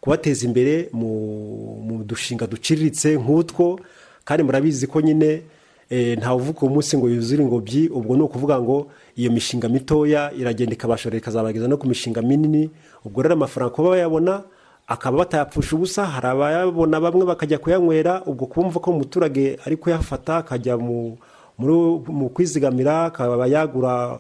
[0.01, 3.81] Kubateza imbere mu dushinga duciriritse nk'utwo
[4.25, 5.43] kandi murabizi ko nyine
[5.90, 11.19] ntawe uvuga umunsi ngo yuzure ingobyi ubwo ni ukuvuga ngo iyo mishinga mitoya iragenda ikabashorera
[11.19, 12.71] ikazabageza no ku mishinga minini.
[13.05, 14.43] Ubwo rero amafaranga kuba bayabona
[14.87, 20.79] akaba batayapfusha ubusa hari abayabona bamwe bakajya kuyanywera ubwo kumva ko umuturage ari kuyafata akajya
[20.79, 24.19] mu kwizigamira akaba yagura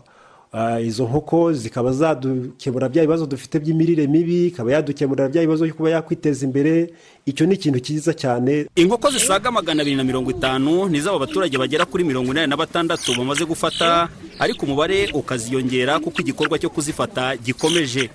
[0.82, 5.90] izo nkoko zikaba zadukemura bya bibazo dufite by'imirire mibi ikaba yadukemurira bya bibazo byo kuba
[5.90, 6.90] yakwiteza imbere.
[7.26, 8.66] Icyo ni ikintu cyiza cyane.
[8.74, 12.56] Inkoko zisaga magana abiri na mirongo itanu ni z'abo baturage bagera kuri mirongo inani na
[12.56, 14.08] batandatu bamaze gufata
[14.38, 18.10] ariko umubare ukaziyongera kuko igikorwa cyo kuzifata gikomeje.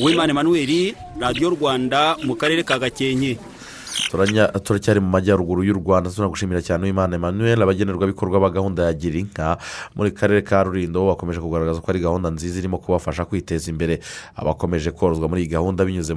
[0.00, 3.36] Uwimana emanuweli radiyo rwanda mu karere ka gakenke.
[4.62, 9.58] Turacyari mu majyaruguru y'u rwanda tunagushimira cyane uwimana emmanuel abagenerwabikorwa ba gahunda ya gira inka
[9.94, 14.00] muri karere ka rurindo bakomeje kugaragaza ko ari gahunda nziza irimo kubafasha kwiteza imbere.
[14.36, 16.14] Abakomeje korozwa muri iyi gahunda binyuze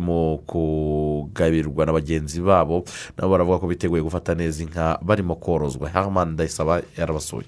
[0.00, 2.84] mu kugabirwa na bagenzi babo
[3.16, 5.88] nabo baravuga ko biteguye gufata neza inka barimo korozwa.
[5.88, 7.46] Hamani ndayisaba yarabasuye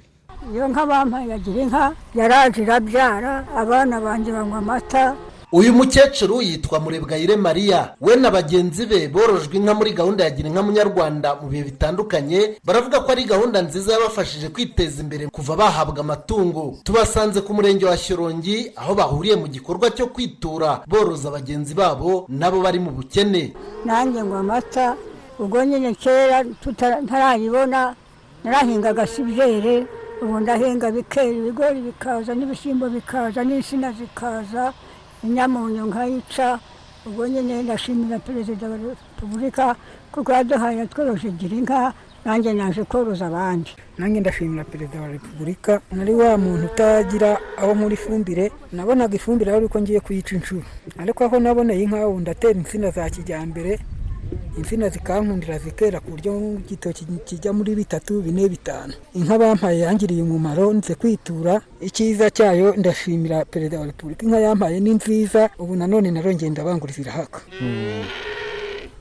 [0.53, 5.17] iyo nka bampaye yagira inka yaraje irabyara abana banjye banywa amata
[5.53, 10.49] uyu mukecuru yitwa murebwayire mariya we na bagenzi be borojwe inka muri gahunda ya gira
[10.49, 16.01] inka munyarwanda mu bihe bitandukanye baravuga ko ari gahunda nziza yabafashije kwiteza imbere kuva bahabwa
[16.01, 16.79] amatungo.
[16.85, 22.61] Tubasanze ku murenge wa shyorongi aho bahuriye mu gikorwa cyo kwitura boroza bagenzi babo nabo
[22.63, 23.53] bari mu bukene.
[23.85, 24.97] Nanjye ngo amata
[25.39, 26.43] ubwo nyine kera
[27.03, 27.95] ntarayibona
[28.45, 29.87] narahingaga sibyere
[30.23, 34.73] ubu ndahinga bikera ibigori bikaza n'ibishyimbo bikaza n'insina zikaza.
[35.25, 36.59] Inyamunyu nkayica
[37.07, 39.77] ubwo nyine ndashimira perezida wa repubulika
[40.13, 41.93] kuko yaduhaye tworoje gira inka
[42.25, 47.95] nanjye naje koroza abandi nanjye ndashimira perezida wa repubulika nari wa muntu utagira aho muri
[47.95, 50.63] ifumbire nabonaga ifumbire ari uko ngiye kuyica inshuro
[50.99, 53.79] ariko aho naboneye inka ubu ndatera insina za kijyambere
[54.59, 58.93] insina zikankundira zikera ku buryo igitoki kijya muri bitatu bine bitanu.
[59.15, 61.61] Inka bampaye yangiriye umumaro nze kwitura.
[61.81, 64.27] Icyiza cyayo ndashimira perezida wa repubulika.
[64.27, 67.41] Inka yampaye ni nziza ubu nanone narongeye ndabanguriza irahaka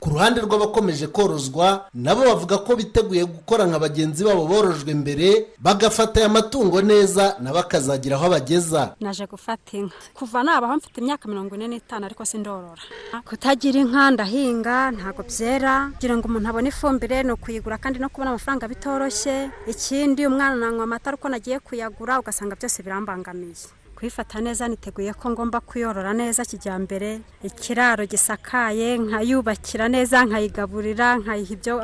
[0.04, 6.20] ku ruhande rw'abakomeje korozwa nabo bavuga ko biteguye gukora nka bagenzi babo borojwe mbere bagafata
[6.20, 9.96] aya matungo neza nabo akazagira aho abageza naje gufata inka.
[10.12, 12.84] Kuva nabaho mfite imyaka mirongo ine n'itanu ariko sindorora.
[13.24, 15.88] Kutagira inka ndahinga ntabwo byera.
[15.96, 19.48] Kugira ngo umuntu abone ifumbire ni ukuyigura kandi no kubona amafaranga bitoroshye.
[19.64, 23.56] Ikindi umwana nanywa amata ariko nagiye kuyagura ugasanga byose birambangamiye.
[23.96, 27.20] Kuyifata neza niteguye ko ngomba kuyorora neza kijyambere.
[27.42, 31.74] Ikiraro gisakaye nkayubakira neza nkayigaburira nkayiha ibyo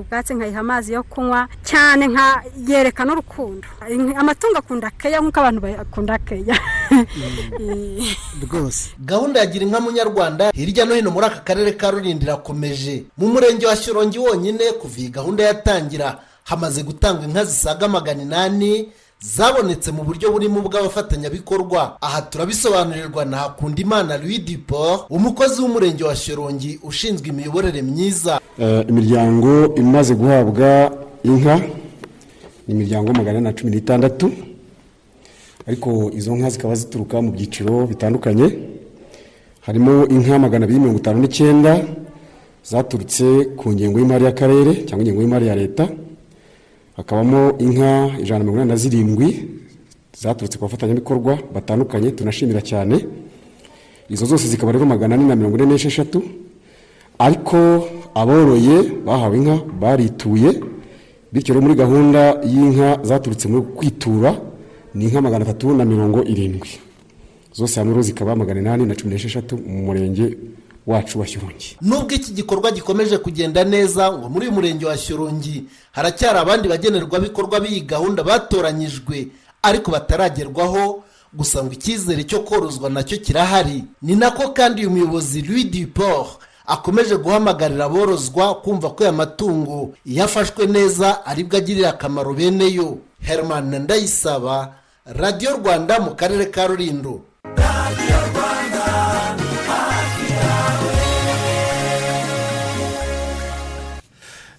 [0.00, 3.68] ubwatsi nkayiha amazi yo kunywa cyane nkayereka n'urukundo.
[4.16, 6.56] Amatungo akunda keya nk'uko abantu bakunda keya.
[8.42, 8.90] Rwose.
[8.98, 13.28] Gahunda ya gira inka munyarwanda hirya no hino muri aka karere ka rulindo irakomeje mu
[13.28, 18.88] murenge wa shyorongi wonyine kuva iyi gahunda yatangira hamaze gutangwa inka zisaga magana inani
[19.20, 21.98] zabonetse mu buryo burimo ubw'abafatanyabikorwa.
[22.00, 28.40] Aha turabisobanurirwa na hakundimana louis duport umukozi w'umurenge wa shyorongi ushinzwe imiyoborere myiza.
[28.88, 30.92] Imiryango imaze guhabwa
[31.24, 31.56] inka
[32.66, 34.32] ni imiryango magana na cumi n'itandatu
[35.66, 38.58] ariko izo nka zikaba zituruka mu byiciro bitandukanye.
[39.60, 41.84] Harimo inka magana abiri mirongo itanu n'icyenda
[42.64, 45.88] zaturutse ku ngengo y'imari y'akarere cyangwa ingengo y'imari ya leta.
[46.98, 49.28] Hakabamo inka ijana na mirongo inani na zirindwi
[50.18, 53.06] zaturutse ku bafatanyabikorwa batandukanye tunashimira cyane.
[54.10, 56.22] Izo zose zikaba rero magana ane na mirongo ine n'esheshatu.
[57.18, 57.56] Ariko
[58.14, 60.50] aboroye bahawe inka barituye.
[61.32, 64.34] Bityo rero muri gahunda y'inka zaturutse muri kwitura
[64.94, 66.68] ni inka magana atatu na mirongo irindwi.
[67.54, 70.34] Zose hamwe rero zikaba magana inani na cumi n'esheshatu mu murenge
[70.88, 75.64] wacu wa shyorongi nubwo iki gikorwa gikomeje kugenda neza ngo muri uyu murenge wa shyorongi
[75.92, 79.28] haracyari abandi bagenerwabikorwa b'iyi gahunda batoranyijwe
[79.62, 83.84] ariko bataragerwaho gusa ngo icyizere cyo korozwa na cyo kirahari.
[84.02, 90.24] Ni nako kandi uyu muyobozi louis duport akomeje guhamagarira aborozwa kumva ko aya matungo iyo
[90.24, 94.72] afashwe neza ari bwo agirira akamaro bene yo herman ndayisaba
[95.04, 97.20] radiyo rwanda mu karere ka rulindo.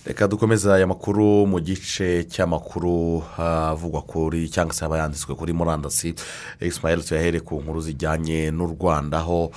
[0.09, 6.13] Reka dukomeza aya makuru mu gice cy'amakuru avugwa kuri cyangwa se aba yanditswe kuri murandasi.
[6.59, 9.51] Egisimaheli tuyahere ku nkuru zijyanye n'u rwanda aho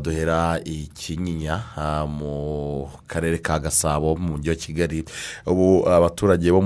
[0.00, 1.60] duhera ikinyinya
[2.08, 5.04] mu karere ka gasabo mu mujyi wa kigali.
[5.46, 6.60] Ubu abaturage bo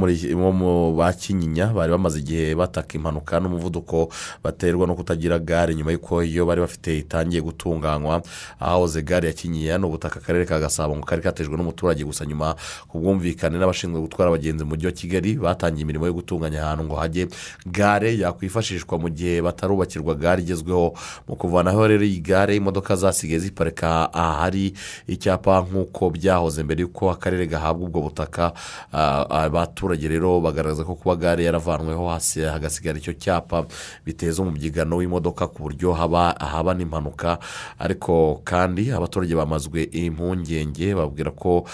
[0.55, 4.15] mu ba kinyinya bari bamaze igihe bataka impanuka n'umuvuduko
[4.47, 5.75] baterwa no kutagira gare.
[5.75, 8.23] Nyuma y'uko iyo bari bafite itangiye gutunganywa
[8.63, 12.23] ahahoze gare ya kinyinya ni ubutaka akarere ka gasabo ngo kari katejwe n'umuturage gusa.
[12.27, 12.55] Nyuma
[12.87, 16.95] ku bwumvikane n'abashinzwe gutwara abagenzi mu mujyi wa kigali batangiye imirimo yo gutunganya ahantu ngo
[16.97, 17.29] hajye
[17.67, 20.93] gare yakwifashishwa mu gihe batarubakirwa gare igezweho.
[21.29, 24.75] Mu kuvanaho rero iyi gare imodoka zasigaye ziparika ahari
[25.09, 28.53] icyapa nk'uko byahoze mbere y'uko akarere gahabwa ubwo butaka
[28.93, 33.65] abaturage rero bagaragaza ko kuba gare yaravanweho hasi hagasigara icyo cyapa
[34.05, 37.39] biteza umubyigano w'imodoka ku buryo haba haba n'impanuka.
[37.79, 41.65] Ariko kandi abaturage bamazwe impungenge babwira ko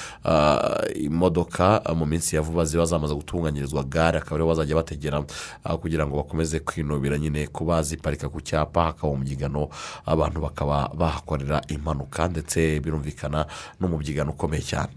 [0.95, 1.39] imodoka
[1.96, 5.22] mu minsi ya vuba ziba zamaze gutunganyirizwa gare akaba ariho bazajya bategera
[5.81, 9.68] kugira ngo bakomeze kwinubira nyine kuba ziparika ku cyapa hakaba umubyigano
[10.07, 13.46] abantu bakaba bahakorera impanuka ndetse birumvikana
[13.81, 14.92] n'umubyigano ukomeye cyane.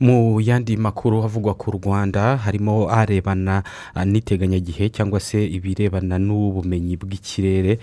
[0.00, 3.62] Mu yandi makuru havugwa ku rwanda harimo arebana
[4.06, 7.78] n'iteganyagihe cyangwa se ibirebana n'ubumenyi bw'ikirere.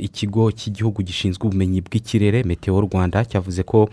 [0.00, 3.88] Ikigo cy'igihugu gishinzwe ubumenyi bw'ikirere meteo rwanda cyavuze ko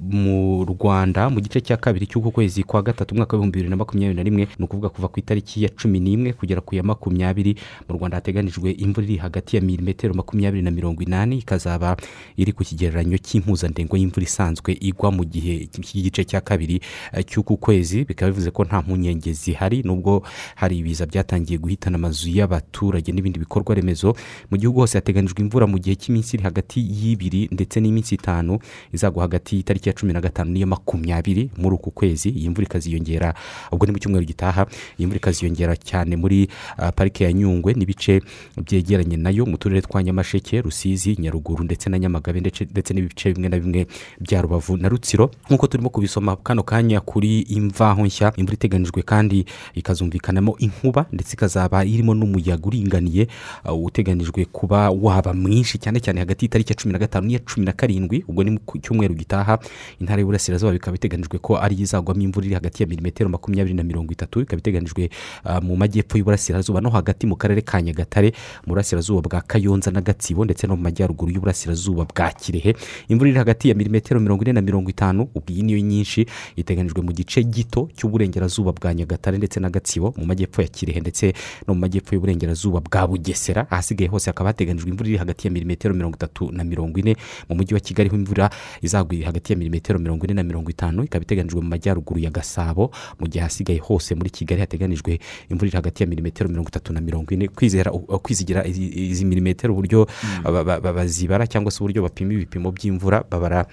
[0.00, 4.16] mu rwanda mu gice cya kabiri cy'uku kwezi kwa gatatu umwaka w'ibihumbi bibiri na makumyabiri
[4.16, 7.56] na rimwe ni ukuvuga kuva ku itariki ya cumi n'imwe kugera ku ya makumyabiri
[7.88, 11.96] mu rwanda hateganijwe imvura iri hagati ya milimetero makumyabiri na mirongo inani ikazaba
[12.36, 16.55] iri ku kigereranyo cy'impuzandengo y'imvura isanzwe igwa mu gihe cy'igice cya kabiri.
[16.56, 16.80] Kabiri
[17.12, 20.22] eh, cy'uku kwezi bikaba bivuze ko nta mpungenge zihari nubwo
[20.56, 24.16] hari ibiza byatangiye guhitana amazu y'abaturage n'ibindi bikorwa remezo.
[24.50, 28.58] Mu gihugu hose hateganyijwe imvura mu gihe cy'iminsi iri hagati y'ibiri ndetse n'iminsi itanu
[28.92, 32.28] izagwa hagati y'itariki ya cumi na gatanu n'iya makumyabiri muri uku kwezi.
[32.32, 33.34] Iyi mvura ikaziyongera
[33.72, 34.66] ubwo ni mu cyumweru gitaha
[34.98, 38.20] iyi mvura ikaziyongera cyane muri ah, parike ya nyungwe n'ibice
[38.56, 43.48] byegeranye na yo mu turere twa nyamasheke rusizi nyaruguru ndetse na nyamagabe ndetse n'ibice bimwe
[43.48, 43.86] na bimwe
[44.20, 45.30] bya rubavu na rutsiro.
[45.50, 48.32] Nk'uko turimo kubisoma kano kanya kuri imvaho nshya.
[48.36, 53.26] Imvura iteganijwe kandi ikazumvikanamo inkuba ndetse ikazaba irimo n'umuyaga uringaniye
[53.64, 57.66] uh, uteganijwe kuba waba mwinshi cyane cyane hagati y'itariki ya cumi na gatanu n'iya cumi
[57.66, 58.24] na karindwi.
[58.28, 59.58] Ubwo ni ku cyumweru gitaha.
[60.00, 64.12] Intara y'uburasirazuba bikaba iteganijwe ko ari izagwamo imvura iri hagati ya milimetero makumyabiri na mirongo
[64.12, 64.40] itatu.
[64.40, 65.10] Ikaba iteganijwe
[65.44, 68.32] uh, mu majyepfo y'uburasirazuba no hagati mu karere ka nyagatare
[68.66, 72.76] mu burasirazuba bwa kayonza na gatsibo ndetse no mu majyaruguru y'uburasirazuba bwa kirehe.
[73.08, 75.28] Imvura iri hagati ya milimetero mirongo ine na mirongo itanu.
[75.34, 76.26] Ubwo iyi niyo nyinshi
[76.56, 81.32] iteganijwe mu gice gito cy'uburengerazuba bwa nyagatare ndetse na gatsibo mu majyepfo ya kirehe ndetse
[81.68, 83.66] no mu majyepfo y'uburengerazuba bwa bugesera.
[83.70, 87.16] Ahasigaye hose hakaba hateganijwe imvura iri hagati ya milimetero mirongo itatu na mirongo ine.
[87.48, 88.50] Mu mujyi wa kigali ho imvura
[88.82, 91.04] izagwa hagati ya milimetero mirongo ine na mirongo itanu.
[91.04, 95.18] Ikaba iteganijwe mu majyaruguru ya gasabo mu gihe ahasigaye hose muri kigali hateganijwe
[95.50, 97.48] imvura iri hagati ya milimetero mirongo itatu na mirongo ine.
[97.92, 100.06] Uh, kwizigira izi milimetero uburyo
[100.44, 103.66] ba- bazibara cyangwa se uburyo bapima ibipimo by'imvura babara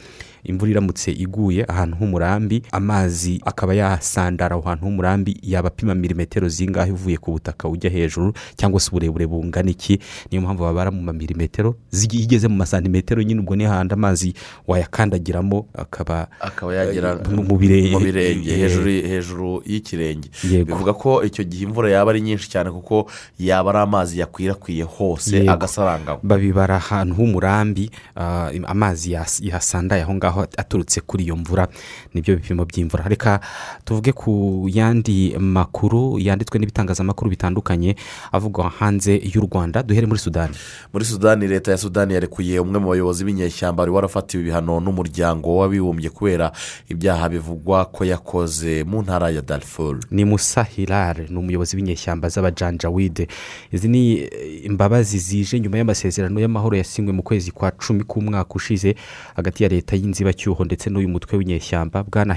[0.43, 6.91] imvura iramutse iguye ahantu h'umurambi amazi akaba yasandara aho hantu h'umurambi yaba apima milimetero zingahe
[6.91, 9.99] uvuye ku butaka ujya hejuru cyangwa se uburebure bungana iki.
[10.31, 11.75] Niyo mpamvu babara mu mamilimetero
[12.11, 14.33] igeze mu masantimetero nyine ubwo ni hahandi amazi
[14.67, 18.51] wayakandagiramo akaba akaba yagera mu mu birenge.
[18.51, 20.29] Eh, hejuru hejuru y'ikirenge.
[20.65, 23.07] Bivuga ko icyo gihe imvura yaba ari nyinshi cyane kuko
[23.39, 25.51] yaba ari amazi yakwirakwiye hose Yego.
[25.51, 26.19] agasaranganywa.
[26.23, 30.32] Babibara ahantu h'umurambi ah, amazi yas- yasandaye aho ngaho.
[30.57, 31.67] Aturutse kuri iyo mvura
[32.13, 33.05] ni byo bipimo by'imvura.
[33.07, 33.39] Reka
[33.85, 37.95] tuvuge ku yandi makuru yanditswe n'ibitangazamakuru bitandukanye
[38.31, 40.53] avugwa hanze y'u rwanda duhere muri sudani
[40.93, 46.09] muri sudani leta ya sudani yarekuye umwe mu bayobozi b'inyeshyamba wari warafatiwe ibihano n'umuryango w'abibumbye
[46.09, 46.51] kubera
[46.89, 53.27] ibyaha bivugwa ko yakoze mu ntara ya darifuru ni musa hilal ni umuyobozi w'inyeshyamba z'abajanjawide
[53.71, 58.95] izi ni eh, imbabazi zije nyuma y'amasezerano y'amahoro yasinywe mu kwezi kwa cumi k'umwaka ushize
[59.35, 62.33] hagati ya leta y'inzibacyuho ndetse n'uyu mutwe w'inyeshyamba bwana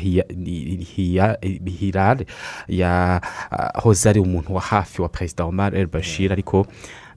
[1.79, 2.25] hilal
[2.69, 6.67] yahoze ari umuntu wa hafi wa perezida omar el bashir ariko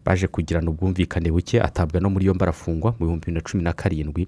[0.05, 3.73] baje kugirana ubwumvikane buke atabwa no muri yombi arafungwa mu bihumbi bibiri na cumi na
[3.73, 4.27] karindwi.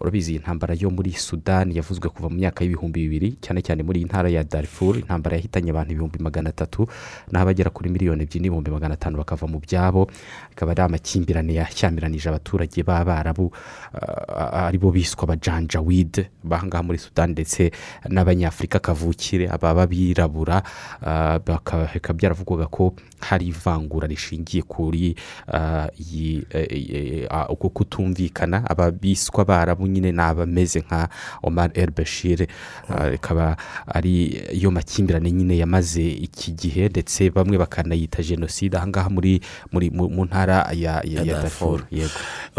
[0.00, 3.98] Urabizi iyi ntambara yo muri sudani yavuzwe kuva mu myaka y'ibihumbi bibiri cyane cyane muri
[4.00, 6.86] iyi ntara ya darifuru intambara yahitanye abantu ibihumbi magana atatu
[7.32, 10.06] naho abagera kuri miliyoni ebyiri n'ibihumbi magana atanu bakava mu byabo.
[10.52, 13.50] Akaba ari amakimbirane yashyamiranyije abaturage b'abarabu
[13.94, 17.70] ah, ari bo biswa abajanjawide bahangaha muri sudani ndetse
[18.08, 20.62] n'abanyafurika kavukire ababa birabura
[21.02, 25.14] ah, bikaba byaravugwaga ko hari ivangura rishingiye kuri
[25.48, 31.08] ah, eh, eh, ah, uku kutumvikana ababiswa barabu nyine ni abameze nka
[31.42, 32.46] omar el bashir
[32.88, 39.40] ah, ikaba ari yo makimbirane nyine yamaze iki gihe ndetse bamwe bakanayita jenoside ahangaha muri
[39.72, 41.82] muri mu ntara ya darfur.
[41.90, 42.10] Yego.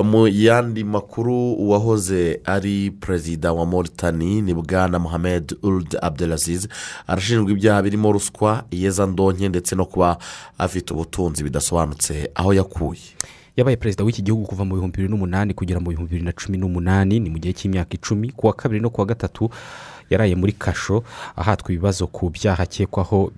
[0.03, 6.67] Mu yandi makuru uwahoze ari perezida wa moritani ni bwana muhamed urud abdelaziz.
[7.07, 10.17] Arashinjwa ibyaha birimo ruswa iyezandonke ndetse no kuba
[10.57, 13.01] afite ubutunzi bidasobanutse aho yakuye.
[13.59, 16.57] Yabaye perezida w'iki gihugu kuva mu bihumbi bibiri n'umunani kugera mu bihumbi bibiri na cumi
[16.57, 19.49] n'umunani ni mu gihe cy'imyaka icumi ku wa kabiri no ku wa gatatu
[20.09, 21.03] yaraye muri kasho
[21.35, 23.31] ahatwa ibibazo ku byaha akekwaho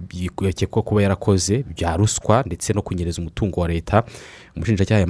[0.50, 4.04] akekwa kuba yarakoze bya ruswa ndetse no kunyereza umutungo wa leta.
[4.56, 5.06] Umushinjacyaha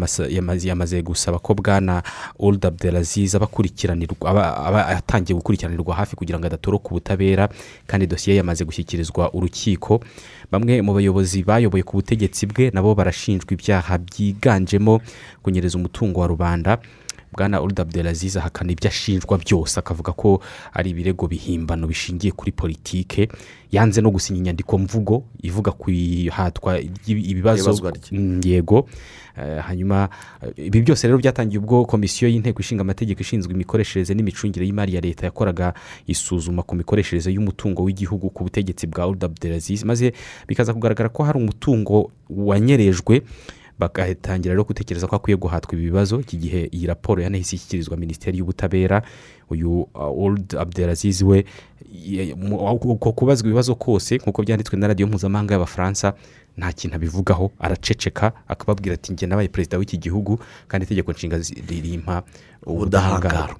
[0.61, 2.03] yamaze gusaba ko bwana
[2.39, 3.47] old abdelaziz aba
[4.87, 7.49] atangiye gukurikiranirwa hafi kugira ngo adatoroka ubutabera
[7.87, 10.01] kandi dosiye yamaze gushyikirizwa urukiko.
[10.51, 15.01] Bamwe mu bayobozi bayoboye ku butegetsi bwe nabo barashinjwa ibyaha byiganjemo
[15.43, 16.77] kunyereza umutungo wa rubanda.
[17.33, 20.41] Bwana old abdelaziz ahakana ibyo ashinjwa byose akavuga ko
[20.73, 23.29] ari ibirego bihimbano bishingiye kuri politike
[23.71, 27.71] yanze no gusinya inyandiko mvugo ivuga ku ihatwa ibibazo.
[28.11, 28.87] Mm, yego
[29.37, 30.09] Eh, hanyuma
[30.41, 35.01] eh, ibi byose rero byatangiye ubwo komisiyo y'inteko ishinga amategeko ishinzwe imikoreshereze n'imicungire y'imari ya
[35.01, 35.73] leta yakoraga
[36.07, 40.11] isuzuma ku mikoreshereze y'umutungo w'igihugu ku butegetsi bwa old abdelaziz maze
[40.47, 43.21] bikaza kugaragara ko hari umutungo wanyerejwe
[43.81, 46.19] bagatangira rero gutekereza ko akwiye guhatwa ibi bibazo.
[46.21, 49.01] Iki gihe iyi raporo yanahise ishyikirizwa minisiteri y'ubutabera
[49.51, 51.45] uyu uh, old abdelaziz we
[52.83, 56.13] uko kubazwa ibibazo kose nk'uko byanditswe na radiyo mpuzamahanga y'abafaransa
[56.57, 62.23] nta kintu abivugaho araceceka akababwira ati njye nabaye perezida w'iki gihugu kandi itegeko nshinga ririmpa
[62.65, 63.57] ubudahangarwa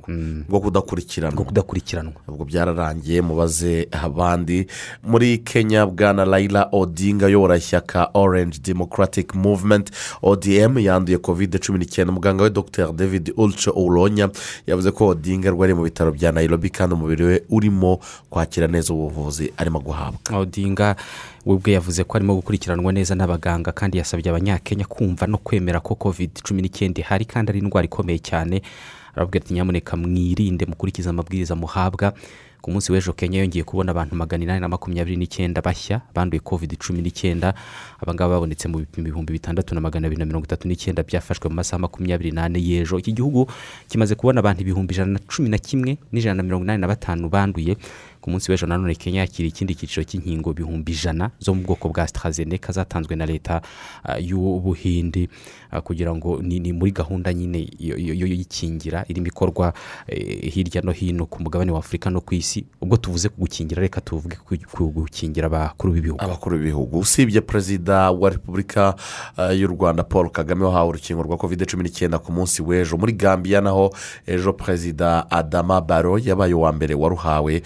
[0.49, 1.35] bwo kudakurikiranwa.
[1.35, 2.13] Bwo kudakurikiranwa.
[2.27, 4.67] Ubwo byararangiye mubaze abandi.
[5.03, 12.13] Muri kenya bwana Raila odinga ayobora ishyaka orange democratic movement odm yanduye covid cumi n'icyenda.
[12.13, 12.93] Muganga we dr.
[12.93, 14.29] David ulcho uronya
[14.67, 19.49] yavuze ko odinga arwariye mu bitaro bya nairobi kandi umubiri we urimo kwakira neza ubuvuzi
[19.57, 20.37] arimo guhabwa.
[20.39, 20.95] Odinga
[21.45, 25.95] we ubwe yavuze ko arimo gukurikiranwa neza n'abaganga kandi yasabye abanyakenya kumva no kwemera ko
[25.97, 28.61] covid cumi n'icyenda ihari kandi ari indwara ikomeye cyane.
[29.15, 32.13] Arababwira ati nyamuneka mwirinde mukurikize amabwiriza muhabwa.
[32.61, 36.77] Ku munsi w'ejo kenya yongeye kubona abantu magana inani na makumyabiri n'icyenda bashya banduye covid
[36.77, 37.53] cumi n'icyenda.
[37.99, 41.55] Abangaba babonetse mu bipimo ibihumbi bitandatu na magana abiri na mirongo itatu n'icyenda byafashwe mu
[41.57, 42.99] masaha makumyabiri n'ane y'ejo.
[43.01, 43.49] Iki gihugu
[43.89, 47.29] kimaze kubona abantu ibihumbi ijana na cumi na kimwe n'ijana na mirongo inani na batanu
[47.29, 47.77] banduye.
[48.21, 52.07] Ku munsi w'ejo nanone kenya yakira ikindi cyiciro cy'inkingo ibihumbi ijana zo mu bwoko bwa
[52.07, 53.61] sitarazeneka zatanzwe na leta
[54.03, 55.29] ah, y'ubuhindi
[55.71, 59.73] ah, kugira ngo ni, muri gahunda nyine y'ikingira irimo ikorwa
[60.07, 62.65] eh, hirya no hino ku mugabane wa afurika no ku isi.
[62.81, 66.21] Ubwo tuvuze ku gukingira reka tuvuge ku gukingira abakuru b'ibihugu.
[66.23, 66.99] Abakuru b'ibihugu.
[66.99, 68.95] Usibye perezida wa repubulika
[69.37, 72.97] eh, y'u rwanda paul kagame wahawe urukingo rwa covid cumi n'icyenda ku munsi w'ejo.
[72.97, 73.93] Muri gambia naho
[74.27, 77.61] ejo perezida adama baro yabaye uwa mbere waruhawe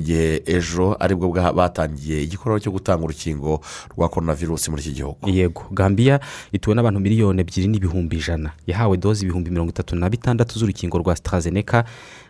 [0.00, 3.60] mu gihe ejo ari bwo batangiye igikorwa cyo gutanga urukingo
[3.92, 5.28] rwa korona virusi muri iki gihugu.
[5.28, 6.20] Yego gambia
[6.52, 8.50] ituwe n'abantu miliyoni ebyiri n'ibihumbi ijana.
[8.66, 11.84] Yahawe doze ibihumbi mirongo itatu na bitandatu z'urukingo rwa sitarazeneka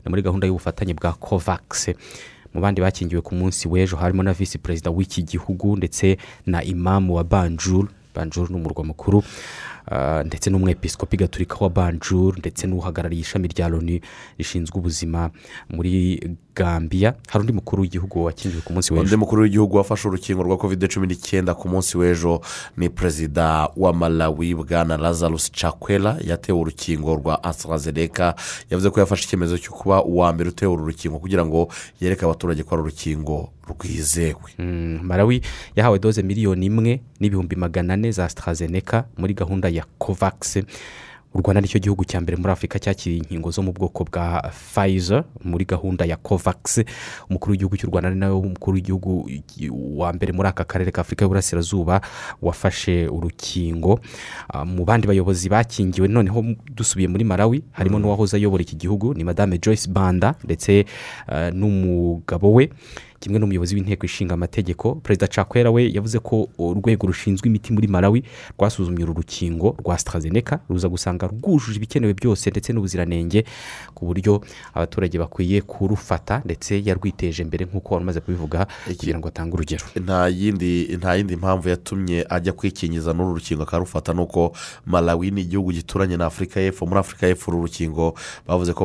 [0.05, 1.95] ni muri gahunda y'ubufatanye bwa kovakisi
[2.55, 7.15] mu bandi bakingiwe ku munsi w'ejo harimo na visi perezida w'iki gihugu ndetse na imamu
[7.15, 9.23] wa banjuru banjuru ni umurwa mukuru.
[10.27, 14.01] Ndetse n'umwepisikopi gaturika wa banjuru ndetse n'uhagarariye ishami rya loni
[14.39, 15.31] rishinzwe ubuzima
[15.71, 16.21] muri
[16.55, 17.15] gambia.
[17.29, 19.19] Hari undi mukuru w'igihugu wakingiwe ku munsi undi w'ejo.
[19.19, 22.41] mukuru w'igihugu wafashe urukingo rwa covid cumi n'icyenda ku munsi w'ejo
[22.77, 28.35] ni perezida wa malawi bwana lazarus cakwera yatewe urukingo rwa AstraZeneca.
[28.71, 31.69] Yavuze ko yafashe icyemezo cyo kuba uwa mbere utewe uru rukingo kugira ngo
[32.01, 34.51] yereke abaturage ko ari urukingo rwizewe.
[34.59, 35.41] Mm, malawi
[35.77, 40.65] yahawe doze miliyoni imwe n'ibihumbi magana ane za sitarazeneka muri gahunda ya kovakisi
[41.35, 44.51] u rwanda ni cyo gihugu cya mbere muri afurika cyakiriye inkingo zo mu bwoko bwa
[44.51, 46.83] fayiza muri gahunda ya kovakisi
[47.31, 49.31] umukuru w'igihugu cy'u rwanda ni nawe umukuru w'igihugu
[49.95, 52.01] wa mbere muri aka karere ka afurika y'uburasirazuba
[52.43, 54.01] wafashe urukingo.
[54.51, 59.23] Ah, mu bandi bayobozi bakingiwe noneho dusubiye muri malawi harimo n'uwahoze ayobora iki gihugu ni
[59.25, 60.83] madame joyce banda ndetse
[61.31, 62.71] ah, n'umugabo we.
[63.21, 68.25] Kimwe n'umuyobozi w'inteko ishinga amategeko perezida cakwera we yavuze ko urwego rushinzwe imiti muri malawi
[68.59, 73.45] rwasuzumye uru rukingo rwa sitarazeneka ruza gusanga rwujuje ibikenewe byose ndetse n'ubuziranenge
[73.95, 74.41] ku buryo
[74.75, 79.85] abaturage bakwiye kurufata ndetse yarwiteje imbere nk'uko wari umaze kubivuga kugira ngo atange urugero.
[80.05, 84.53] Nta yindi nta yindi mpamvu yatumye ajya kwikingiza n'uru rukingo akarufata ni uko
[84.87, 88.15] malawi ni igihugu gituranye na afurika y'epfo muri afurika y'epfo uru rukingo
[88.49, 88.85] bavuze ko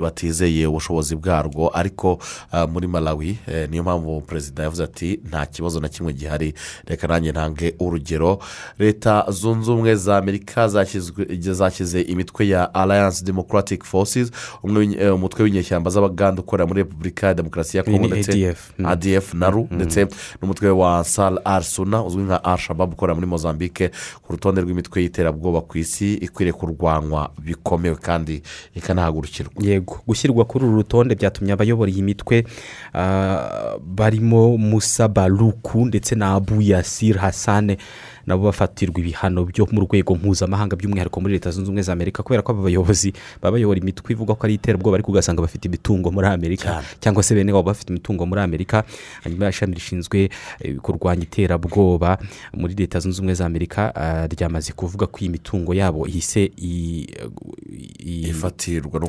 [0.00, 2.18] batizeye ubushobozi bwarwo ariko
[2.52, 6.54] ah, muri malawi eh, niyo mpamvu perezida yavuze ati nta kibazo na kimwe gihari
[6.86, 8.38] reka nanjye ntange urugero
[8.78, 10.68] leta zunze ubumwe za amerika
[11.38, 14.30] zashyize imitwe ya alliance democratic forces
[14.98, 18.70] eh, umutwe w'inyeshyamba z'abaganda ukorera muri repubulika ya demokarasi ya kongo ndetse ADF.
[18.78, 18.86] Mm.
[18.86, 19.76] adf naru Mm.
[19.76, 20.06] ndetse
[20.42, 23.90] n'umutwe wa sal arsuna uzwi nka arshabab ukorera muri mozambique
[24.22, 28.42] ku rutonde rw'imitwe y'iterabwoba ku isi ikwiriye kurwanywa bikomewe kandi
[28.74, 32.44] ikanahagurukirwa yego gushyirwa kuri uru rutonde byatumye abayobora iyi mitwe
[32.94, 33.19] ah,
[33.96, 37.76] barimo musa baruku ndetse na abu yasir hasane
[38.30, 42.42] nabo bafatirwa ibihano byo mu rwego mpuzamahanga by'umwihariko muri leta zunze ubumwe za amerika kubera
[42.46, 43.10] ko aba bayobozi
[43.42, 47.34] baba bayobora imitwe ivuga ko ari iterabwoba ariko ugasanga bafite imitungo muri amerika cyangwa se
[47.34, 48.84] bene wabo bafite imitungo muri amerika.
[49.24, 52.18] Hanyuma ishami rishinzwe eh, kurwanya iterabwoba
[52.54, 56.50] muri leta zunze ubumwe za amerika ah, ryamaze kuvuga ko iyi mitungo yabo ihise
[57.98, 59.00] ifatirwa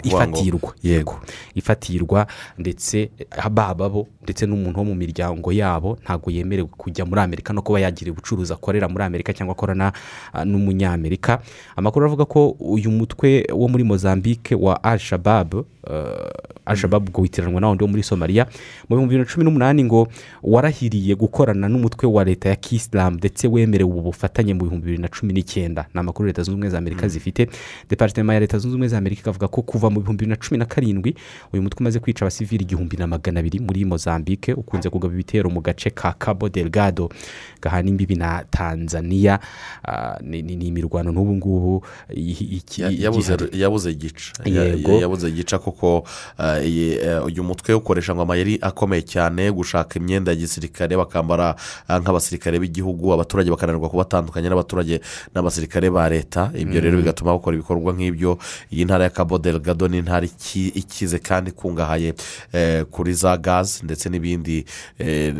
[0.83, 1.21] yego.
[1.55, 3.09] Ifatirwa ndetse
[3.51, 7.79] baba bo ndetse n'umuntu wo mu miryango yabo ntabwo yemerewe kujya muri amerika no kuba
[7.79, 9.10] yagira ubucuruzi akorera muri amerika.
[9.33, 9.91] Cyangwa akorana
[10.33, 11.39] ah, n'umunyamerika.
[11.75, 15.65] Amakuru avuga ko uyu mutwe wo muri mozambique wa al shabab
[16.75, 18.45] shabab ubwo witiranwa na wundi wo muri somaliya
[18.89, 20.07] mu bihumbi bibiri na cumi n'umunani ngo
[20.43, 25.07] warahiriye gukorana n'umutwe wa leta ya kisilamu ndetse wemerewe ubu bufatanye mu bihumbi bibiri na
[25.07, 25.85] cumi n'icyenda.
[25.93, 27.47] Ni amakuru leta zunze ubumwe za amerika zifite.
[27.89, 30.57] Deparitema ya leta zunze ubumwe za amerika ikavuga ko kuva mu bihumbi bibiri na cumi
[30.57, 31.15] na karindwi
[31.53, 35.61] uyu mutwe umaze kwica abasivili igihumbi na magana abiri muri mozambique ukunze kugaba ibitero mu
[35.61, 37.09] gace ka cabo delgado
[37.61, 39.39] gahana imbibi na tanzania.
[39.85, 43.61] Ah, ni imirwano n'ubu ngubu yabuze igihari.
[43.61, 44.91] yabuze gica Ya- Yego.
[44.91, 46.03] ya- yabuze gica kuko
[46.39, 46.67] eh,
[47.03, 51.55] eh, uyu mutwe ukoresha ngo amayeri akomeye cyane gushaka imyenda ya gisirikare bakambara
[51.87, 55.01] ah, nk'abasirikare b'igihugu abaturage bakananirwa kubatandukanya n'abaturage
[55.35, 57.01] n'abasirikare ba leta ibyo rero Mm.
[57.03, 58.37] bigatuma bakora ibikorwa nk'ibyo
[58.71, 62.13] iyi ntara ya cabo delgado ni intara iki- ikize kandi ikungahaye
[62.53, 64.65] eh, kuri za gazi ndetse n'ibindi
[64.99, 65.33] eh,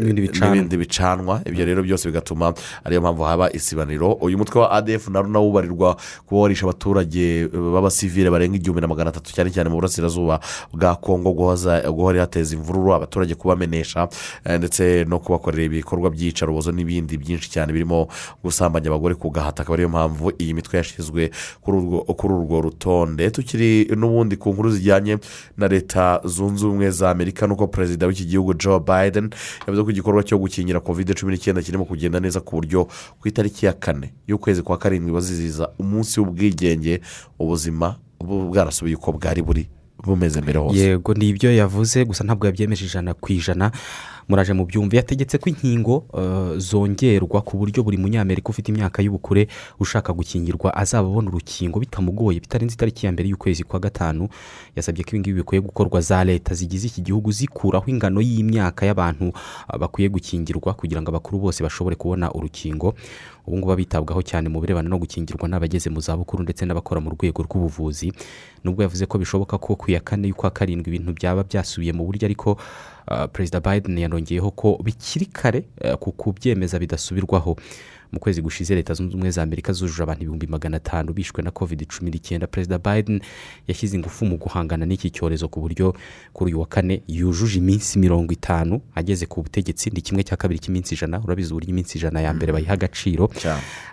[0.00, 1.40] N'ibindi bicanwa.
[1.44, 2.54] ibyo rero byose bigatuma
[2.84, 5.96] ariyo mpamvu haba isibaniro uyu mutwe wa adf nawo ubarirwa
[6.26, 10.40] kuba warisha abaturage eh, b'abasivile barenga igihumbi na magana atatu cyane cyane mu burasirazuba
[10.72, 14.08] bwa kongo guhora hateza imvururu abaturage kubamenesha
[14.44, 18.08] eh, ndetse no kubakorera ibikorwa by'iyicarubozo n'ibindi byinshi cyane birimo
[18.44, 21.30] gusambanya abagore ku gahata akaba ariyo mpamvu iyi mitwe yashyizwe
[21.60, 23.30] kuri urwo rutonde.
[23.30, 25.18] Tukiri n'ubundi ku nkuru zijyanye
[25.56, 29.30] na leta zunze ubumwe za amerika nuko perezida w'iki gihugu joe biden
[29.66, 32.84] yavuze ko igikorwa cyo gukingira covid cumi n'icyenda kirimo kugenda neza ku buryo
[33.20, 37.00] ku itariki ya kane y'ukwezi kwa karindwi bazizihiza umunsi w'ubwigenge
[37.38, 39.68] ubuzima bu- bwarasubiye uko bwari buri
[40.04, 40.78] bumeze mbere hose.
[40.78, 43.70] Yego ni ibyo yavuze gusa ntabwo yabyemeje ijana ku ijana.
[44.28, 49.46] Muraje mu byumvi yategetse ko inkingo eh, zongerwa ku buryo buri munyamerika ufite imyaka y'ubukure
[49.80, 54.28] ushaka gukingirwa azaba abona urukingo bitamugoye bitarenze itariki ya mbere y'ukwezi kwa gatanu.
[54.76, 59.30] Yasabye ko ibingibi bikwiye gukorwa za leta zigize iki gihugu zikuraho ingano y'imyaka y'abantu
[59.68, 62.94] ah, bakwiye gukingirwa kugira ngo abakuru bose bashobore kubona urukingo.
[63.46, 67.42] Ubu ngubu bitabwaho cyane mu birebana no gukingirwa n'abageze mu zabukuru ndetse n'abakora mu rwego
[67.46, 68.12] rw'ubuvuzi
[68.64, 72.26] nubwo yavuze ko bishoboka ko ku ya kane y'ukwa karindwi ibintu byaba byasubiye mu buryo
[72.26, 72.58] ariko
[73.06, 77.56] ah, perezida biden yanongeyeho ko bikiri kare eh, ku kubyemeza bidasubirwaho.
[78.12, 81.50] Mu kwezi gushize leta zunze ubumwe za amerika zujuje abantu ibihumbi magana atanu bishwe na
[81.50, 82.46] covid cumi n'icyenda.
[82.46, 83.20] Perezida biden
[83.68, 85.94] yashyize ingufu mu guhangana n'iki cyorezo ku buryo
[86.32, 89.90] kuri uyu wa kane yujuje iminsi mirongo itanu ageze ku butegetsi.
[89.90, 91.20] Ni kimwe cya kabiri cy'iminsi ijana.
[91.24, 93.30] Urabizi uburyo iminsi ijana ya mbere bayiha agaciro.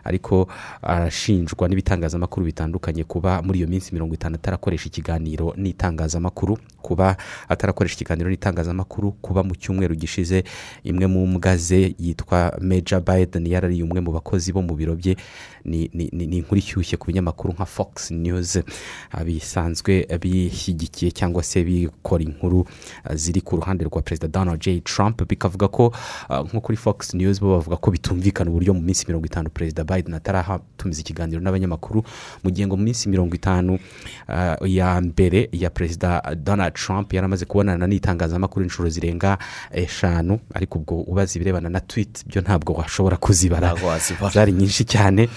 [0.03, 0.47] Ariko
[0.81, 7.17] arashinjwa n'ibitangazamakuru bitandukanye kuba muri iyo minsi mirongo itanu atarakoresha ikiganiro n'itangazamakuru kuba
[7.49, 10.43] atarakoresha ikiganiro n'itangazamakuru kuba mu cyumweru gishize
[10.83, 15.15] imwe mu mbwa ze yitwa meja biden yarariye umwe mu bakozi bo mu biro bye
[15.65, 18.59] ni inkuru ishyushye ku binyamakuru nka fox news.
[19.11, 22.67] Ah, bisanzwe bishyigikiye cyangwa se bikora inkuru
[23.03, 24.81] ah, ziri ku ruhande rwa perezida donald j.
[24.81, 25.23] Trump.
[25.27, 25.93] Bikavuga ko
[26.29, 29.83] ah, nko kuri fox news bo bavuga ko bitumvikana uburyo mu minsi mirongo itanu perezida
[29.83, 32.03] biden atarahatumiza ikiganiro n'abanyamakuru
[32.43, 33.79] mu gihe ngo mu minsi mirongo itanu
[34.65, 39.37] ya mbere ya perezida donald trump yari amaze kubonana n'itangazamakuru inshuro zirenga
[39.71, 43.73] eshanu ariko ubwo ubaza ibirebana na twit byo ntabwo washobora kuzibara.
[44.33, 45.29] Zari nyinshi cyane.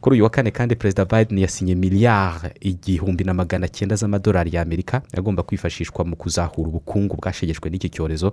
[0.00, 5.02] Kuri uyu wa kane kandi perezida biden yasinye miliyari igihumbi na magana cyenda z'amadolari y'amerika
[5.16, 8.32] agomba kwifashishwa mu kuzahura ubukungu bwashegeshwe n'iki cyorezo.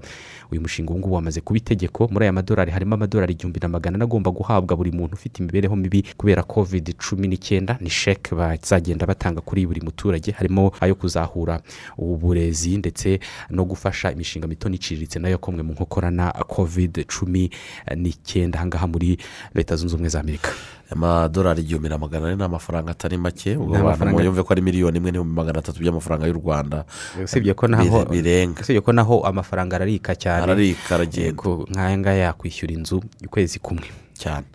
[0.51, 2.07] Uyu mushinga ubu ngubu wamaze kuba itegeko.
[2.11, 6.03] Muri aya madolari harimo amadolari igihumbi na magana agomba guhabwa buri muntu ufite imibereho mibi
[6.17, 7.77] kubera covid cumi n'icyenda.
[7.81, 10.31] Ni sheke bazagenda batanga kuri buri muturage.
[10.31, 11.61] Harimo ayo kuzahura
[11.97, 13.19] uburezi ndetse
[13.49, 17.49] no gufasha imishinga mito n'iciriritse na yo yakomwe mu nkokora na covid cumi
[17.95, 18.57] n'icyenda.
[18.59, 19.17] Ahangaha muri
[19.55, 20.49] leta zunze ubumwe za amerika.
[20.91, 23.55] Amadolari igihumbi na magana ane ni amafaranga atari make.
[23.55, 26.85] Ubwo abantu muyumve ko ari miliyoni imwe n'ibihumbi magana atatu by'amafaranga y'u rwanda.
[27.23, 28.61] Usibye ko naho Bire- birenga.
[28.61, 30.43] usibye ko naho amafaranga ararika cyane.
[30.43, 31.43] Ararika, aragenda.
[31.69, 33.85] Nk'aya ngaya yakwishyura inzu ukwezi kumwe.
[34.17, 34.47] Cyane.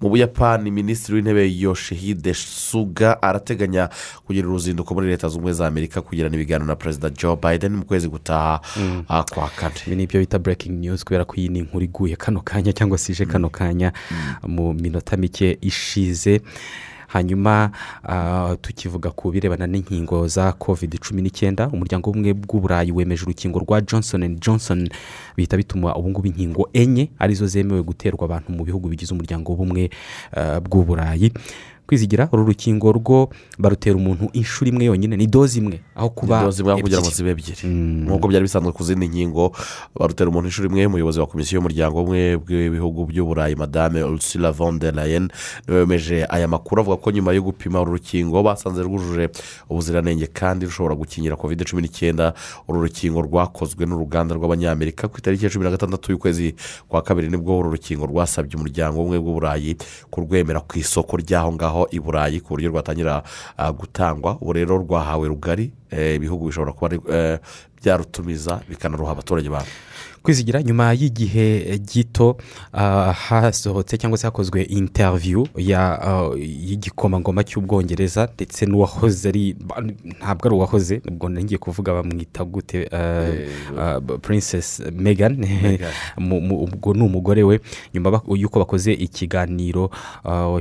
[0.00, 3.88] Mu buyapani minisitiri w'intebe yoshihide suga arateganya
[4.26, 7.84] kugira uruzinduko muri leta zunze ubumwe za amerika kugirana ibiganiro na perezida joe biden mu
[7.84, 8.60] kwezi gutaha
[9.08, 9.74] ah, kwa kane.
[9.86, 12.98] Ibi ni ibyo bita breaking news kubera ko iyi ni inkuru iguye kano kanya cyangwa
[12.98, 13.92] se ije kano kanya
[14.46, 16.40] mu minota mike ishize.
[17.16, 17.70] Hanyuma
[18.04, 23.80] ah, tukivuga ku birebana n'inkingo za covid cumi n'icyenda umuryango w'ubumwe bw'uburayi wemeje urukingo rwa
[23.80, 24.88] johnson and johnson
[25.36, 29.90] bihita bituma ubungubu inkingo enye ari zo zemewe guterwa abantu mu bihugu bigize umuryango w'ubumwe
[30.36, 31.32] ah, bw'uburayi
[31.86, 33.28] kwizigira uru rukingo rwo
[33.58, 35.80] barutera umuntu inshuro imwe yonyine ni doze imwe.
[35.94, 36.44] Aho kuba
[36.82, 37.62] kugira ngo zibe ebyiri.
[38.06, 39.52] Nk'uko byari bisanzwe ku zindi nkingo
[39.94, 44.94] barutera umuntu inshuro imwe umuyobozi wa komisiyo y'umuryango umwe bw'ibihugu by'uburayi madame ursula von der
[44.94, 45.28] leyen
[45.68, 49.30] ni we wemeje aya makuru avuga ko nyuma yo gupima uru rukingo basanze rwujuje
[49.70, 52.34] ubuziranenge kandi rushobora gukingira covid cumi n'icyenda.
[52.68, 56.54] Uru rukingo rwakozwe n'uruganda rw'abanyamerika ku itariki ya cumi na gatandatu y'ukwezi
[56.88, 59.76] kwa kabiri ni bwo uru rukingo rwasabye umuryango umwe bw'uburayi
[60.10, 61.75] kurwemera ku isoko ry'aho ngaho.
[61.90, 63.22] I burayi ku buryo rwatangira
[63.78, 64.36] gutangwa.
[64.40, 67.38] Ubu rero rwahawe rugari eh, ibihugu bishobora kuba eh,
[67.82, 69.68] byarutumiza bikanaruha abaturage babo.
[70.26, 72.36] Kwizigira nyuma y'igihe gito
[72.72, 75.46] ah, hasohotse cyangwa se hakozwe interiviyu
[75.76, 79.56] ah, y'igikomangoma cy'ubwongereza ndetse n'uwahoze ari
[80.18, 85.92] ntabwo ari uwahoze ubwo ngiye kuvuga bamwita gute ah, princess megan Meghan.
[86.18, 87.60] Mu- mu- ubwo ni umugore we.
[87.94, 89.90] Nyuma y'uko bakoze ikiganiro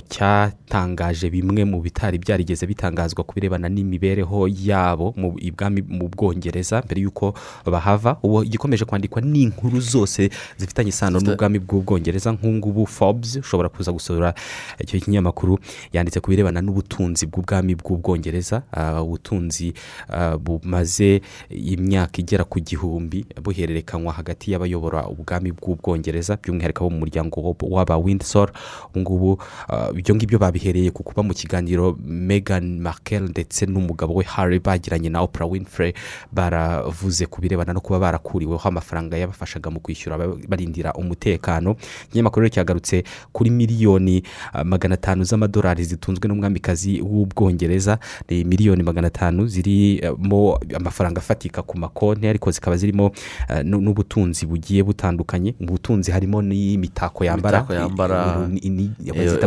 [0.09, 7.34] cyatangaje bimwe mu bitari byarigeze bitangazwa ku birebana n'imibereho yabo mu bwongereza mbere y'uko
[7.66, 9.22] bahava ubu igikomeje kwandikwa
[9.56, 14.34] n'inkuru zose zifitanye isano n'ubwami bw'ubwongereza nk'ubu forbes ushobora kuza gusura
[14.80, 15.60] icyo kinyamakuru
[15.93, 18.64] yanditse ku birebana n'ubutunzi bw'ubwami bw'ubwongereza.
[18.72, 19.74] Ah, ubutunzi
[20.10, 27.39] ah, bumaze imyaka igera ku gihumbi buhererekanywa hagati y'abayobora ubwami bw'ubwongereza by'umwihariko abo mu muryango
[27.41, 28.51] w'ab- w'aba windsor.
[28.91, 29.32] Ubu ngubu
[29.70, 35.10] ah, ibyo ngibyo babihereye ku kuba mu kiganiro megan markel ndetse n'umugabo we harry bagiranye
[35.10, 35.93] na oprah winfrey
[36.32, 41.76] baravuze ku birebana no kuba barakuriweho amafaranga yabafashaga mu kwishyura ba- barindira umutekano.
[42.10, 44.24] Ikinyamakuru cyagarutse kuri miliyoni
[44.54, 48.00] ah, magana atanu z'amadolari zitunzwe n'umwamikazi w'ubwongereza.
[48.30, 53.12] Ni miliyoni magana atanu zirimo amafaranga afatika ku makonti ariko zikaba zirimo
[53.48, 55.54] ah, nu- n'ubutunzi bugiye butandukanye.
[55.60, 57.60] Mu butunzi harimo n'imitako yambara.
[59.36, 59.41] Eh,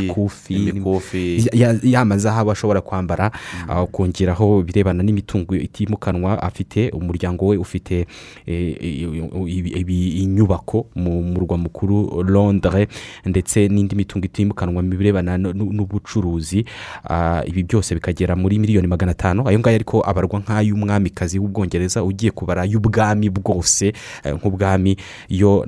[0.00, 1.48] imikufi imikufi.
[1.52, 3.30] ya- ya- ya mazahabu ashobora kwambara
[3.68, 8.06] ah, kongeraho ibirebana n'imitungo itimukanwa afite umuryango we ufite
[8.46, 12.88] eh, ibi- inyubako mu murwa mukuru londres
[13.26, 16.64] ndetse n'indi mitungo itimukanwa mu birebana n'ubucuruzi.
[17.08, 19.48] Ah, ibi byose bikagera muri miliyoni magana atanu.
[19.48, 23.92] Ayo ngayo ariko abarwa nk'ay'umwamikazi w'ubwongereza ugiye kubara ay'ubwami bwose.
[24.24, 24.96] Eh, nk'ubwami
[25.28, 25.64] yo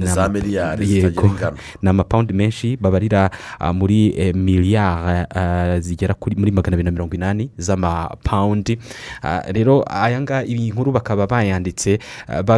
[0.00, 1.56] Za miliyari zitagira ingano.
[1.82, 7.14] ni amapawundi menshi babarira ah, muri eh, miliyari ah, zigera muri magana abiri na mirongo
[7.14, 8.78] inani z'amapawundi
[9.52, 11.98] rero aya ngaya iyi nkuru bakaba bayanditse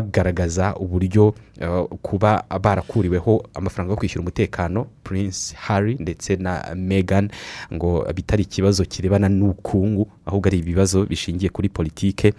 [0.02, 7.30] bagaragaza uburyo ah, kuba barakuriweho amafaranga yo kwishyura umutekano prince harry ndetse na megan
[7.72, 12.34] ngo bitari ikibazo kirebana n'ubukungu ahubwo ari ibibazo bishingiye kuri politike.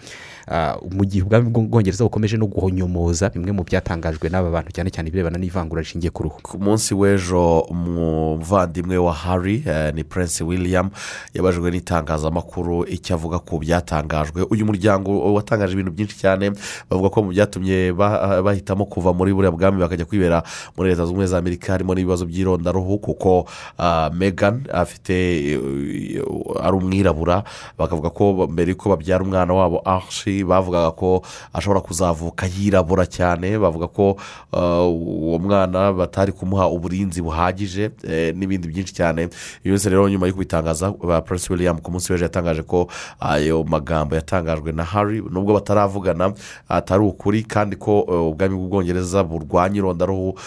[0.91, 5.37] Mu gihe ubwami bw'ubwongereza bukomeje no guhonyomoza bimwe mu byatangajwe n'aba bantu cyane cyane ibirebana
[5.39, 6.37] n'ivangura rishingiye ku ruhu.
[6.43, 10.89] Ku munsi w'ejo umuvandimwe wa harry eh, ni prince william
[11.33, 14.43] yabajijwe n'itangazamakuru icyo avuga ku byatangajwe.
[14.51, 16.51] Uyu muryango watangaje ibintu byinshi cyane
[16.89, 20.43] bavuga ko mu byatumye ba- bahitamo kuva muri buriya bwami bakajya kwibera
[20.77, 23.45] muri leta zunze ubumwe za amerika harimo n'ibibazo by'irondaruhu kuko
[23.79, 25.13] ah, megan afite
[25.55, 26.19] eh,
[26.63, 27.43] ari umwirabura
[27.77, 31.21] bakavuga ko mbere y'uko babyara umwana wabo arshi bavugaga ko
[31.53, 34.17] ashobora kuzavuka yirabura cyane bavuga ko
[34.49, 39.29] ah, uwo mwana batari kumuha uburinzi buhagije eh, n'ibindi byinshi cyane.
[39.61, 40.89] Iyo yose rero nyuma yo kubitangaza
[41.21, 42.87] prince william ku munsi w'ejo yatangaje ko
[43.19, 46.33] ayo magambo yatangajwe na harry nubwo bataravugana
[46.69, 50.39] atari ukuri kandi ko eh, ubwami bw'ubwongereza burwanya irondaruhu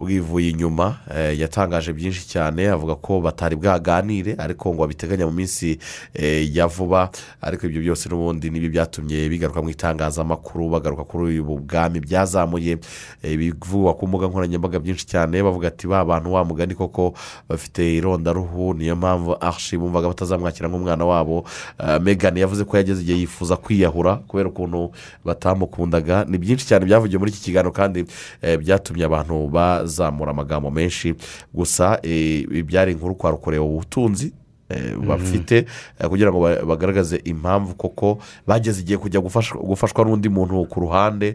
[0.00, 5.78] bwivuye inyuma eh, yatangaje byinshi cyane avuga ko batari bwaganire ariko ngo babiteganya mu minsi
[6.14, 7.10] eh, ya vuba
[7.42, 12.78] ariko ibyo byose n'ubundi ni byo byatumye bigaruka mu itangazamakuru bagaruka kuri ubu bwami byazamuye
[13.22, 17.14] eh, ibivugwa ku mbuga nkoranyambaga byinshi cyane bavuga ati ba bantu wa mugani koko
[17.48, 21.44] bafite irondaruhu niyo mpamvu ashi bumvaga batazamwakira nk'umwana wabo.
[21.78, 24.90] Eh, megan yavuze ko yageze igihe yifuza kwiyahura kubera ukuntu
[25.24, 28.04] batamukundaga ni byinshi cyane byavugiwe muri iki kiganiro kandi
[28.42, 29.48] eh, byatumye abantu
[29.90, 31.14] bazamura amagambo menshi.
[31.54, 34.32] Gusa ibyari inkuru kwa rukorewe ubutunzi
[34.70, 35.66] eh, bafite
[35.98, 39.20] eh, kugira ngo ba- bagaragaze impamvu koko bageze igihe kujya
[39.66, 41.34] gufashwa n'undi muntu ku ruhande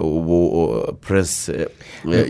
[0.00, 1.68] ubu prince eh,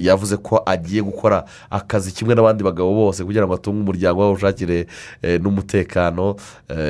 [0.03, 4.87] yavuze ko agiye gukora akazi kimwe n'abandi bagabo bose kugira ngo atunge umuryango we awushakire
[5.23, 6.35] eh, n'umutekano.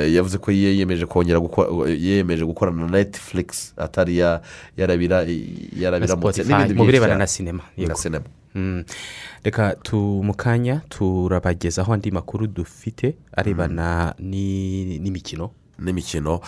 [0.09, 4.41] Yavuze ko yiyemeje kongera gukora yiyemeje gukorana na netflix atari ya-
[4.77, 5.25] yarabira
[6.07, 7.13] Spotify, mu birebana
[7.87, 8.25] na sinema
[8.57, 8.83] Mm.
[9.45, 15.51] reka tu mu kanya turabagezaho andi makuru dufite arebana ni- n'imikino.
[15.77, 16.41] N'imikino.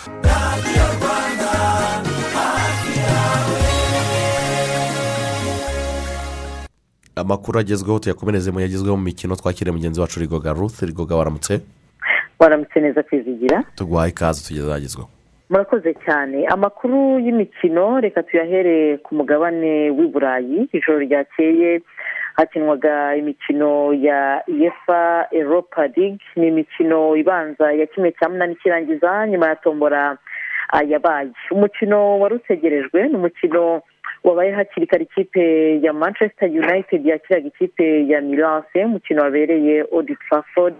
[7.16, 9.36] Amakuru agezweho tuyakomereze mu yagezweho mu mikino.
[9.36, 10.82] Twakiriye mugenzi wacu rigoga ruth.
[10.82, 11.62] Rigoga waramutse?
[12.39, 13.64] Waramutse neza kwizigira.
[13.76, 15.10] Tuguhaye ikaze tugeze ahagezweho.
[15.50, 16.45] Murakoze cyane.
[16.47, 20.70] Amakuru y'imikino reka tuyahere ku mugabane w'i burayi.
[20.74, 21.82] Ijoro ryakeye
[22.38, 26.22] hakinwaga imikino ya efa eropa League.
[26.36, 30.18] Ni imikino ibanza ya kimwe cya munani kirangiza nyuma ya tombora
[30.88, 33.82] yabaye umukino wari utegerejwe ni umukino
[34.24, 40.76] wabaye hakiri kare ikipe ya manchester united yakiraga ikipe ya mirase umukino wabereye odi trafford.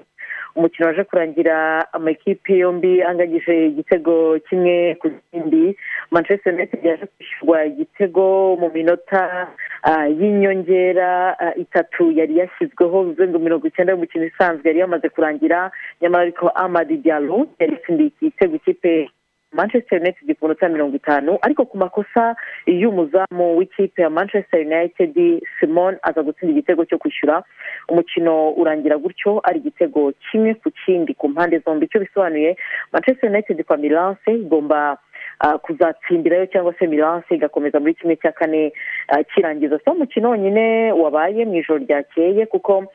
[0.56, 1.56] Umukino waje kurangira
[1.94, 5.76] amakipe yombi angagije igitego kimwe ku kindi.
[6.12, 9.48] Manchester united yaje kwishyurwa igitego mu minota
[9.84, 15.72] ah, y'inyongera ah, itatu yari yashyizweho bivuze ngo mirongo icyenda y'umukino isanzwe yari yamaze kurangira.
[16.02, 19.10] Nyamara ariko amadi diallo yari yatsindiye igitego ikipe
[19.54, 22.36] manchester united ku minota mirongo itanu ariko ku makosa
[22.68, 25.14] y'umuzamu w'ikipe ya manchester united
[25.60, 27.44] simon aza gutsinda igitego cyo kwishyura.
[27.90, 31.14] Umukino urangira gutyo ari igitego kimwe ku kindi.
[31.14, 32.58] Ku mpande zombi icyo bisobanuye
[32.94, 34.98] manchester united kwa milanse igomba
[35.40, 38.74] ah, kuzatsindirayo cyangwa se milanse igakomeza muri kimwe cya kane
[39.08, 39.80] ah, kirangiza.
[39.80, 42.86] Si umukino wonyine wabaye mu ijoro ryakeye kuko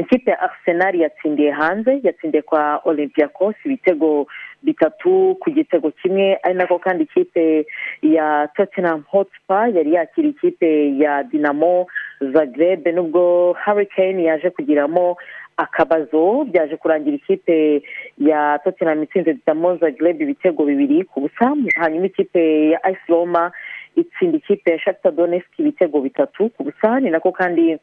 [0.00, 4.26] ikipe ya arsenal yatsindiye hanze yatsindiye kwa olympiacos ibitego
[4.62, 6.38] bitatu ku gitego kimwe.
[6.42, 7.66] Ari nako kandi ikipe
[8.02, 11.86] ya tottenham hotspur yari yakira ikipe ya dinamo
[12.20, 12.86] zagreb.
[12.88, 15.16] Nubwo hurricane yaje kugiramo
[15.56, 17.82] akabazo byaje kurangira ikipe
[18.18, 21.56] ya tottenham itsinze dinamo zagreb ibitego bibiri ku busa.
[21.76, 23.52] Hanyuma ikipe ya ice roma
[23.96, 27.00] itsinda ikipe ya shakhtar donetsk ibitego bitatu ku busa.
[27.00, 27.76] Ni nako kandi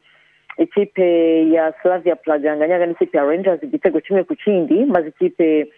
[0.58, 1.06] ikipe
[1.50, 2.54] ya slavia praga
[2.86, 5.68] n'ikipe ya rangers igitego kimwe ku kindi maze ikipe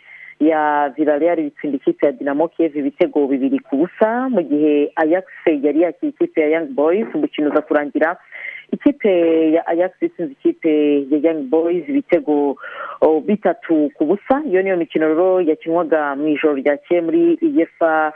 [0.41, 5.81] ya villarreal itsinda ikipe ya dinamo kiev ibitego bibiri ku busa mu gihe ajax yari
[5.85, 8.17] yakira ikipe ya young boys umukino uza kurangira
[8.73, 9.13] ikipe
[9.53, 10.73] ya ajax itsinze ikipe
[11.11, 12.57] ya young boys ibitego
[13.27, 14.43] bitatu ku busa.
[14.49, 18.13] Iyo niyo mikino rero yakinwaga mu ijoro ryakeye muri iyefa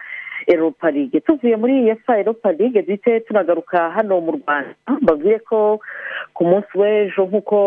[0.46, 4.74] eropa ligue tuvuye muri efa eropa ligue duhite tunagaruka hano mu rwanda.
[5.00, 5.80] Mbabwire ko
[6.34, 7.58] ku munsi w'ejo nk'uko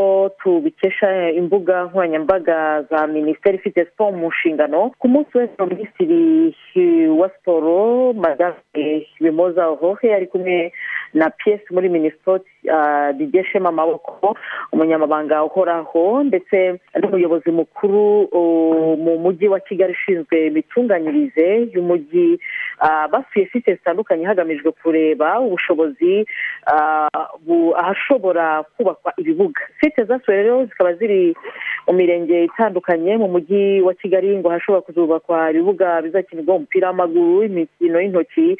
[0.43, 8.13] tubikesha imbuga nkoranyambaga za minisiteri ifite siporo mu nshingano ku munsi w'ejo minisitiri wa siporo
[8.13, 8.55] madame
[9.22, 10.72] bimoza hohe ari kumwe
[11.13, 12.49] na piyesi muri minisipoti
[13.18, 14.38] didier shema amaboko
[14.72, 22.39] umunyamabanga uhoraho ndetse n'umuyobozi mukuru uh, mu mujyi wa kigali ushinzwe imitunganyirize y'umujyi.
[22.80, 26.26] Ah, basuye site zitandukanye hagamijwe kureba ubushobozi
[26.65, 27.07] ah,
[27.45, 29.61] bu- ahashobora kubakwa ibibuga.
[29.82, 31.36] Site zasuwe rero zikaba ziri
[31.88, 38.01] mu mirenge itandukanye mu mujyi wa kigali ngo hashobora kuzubakwa ibibuga bizakinirwaho umupira w'amaguru imikino
[38.01, 38.57] y'intoki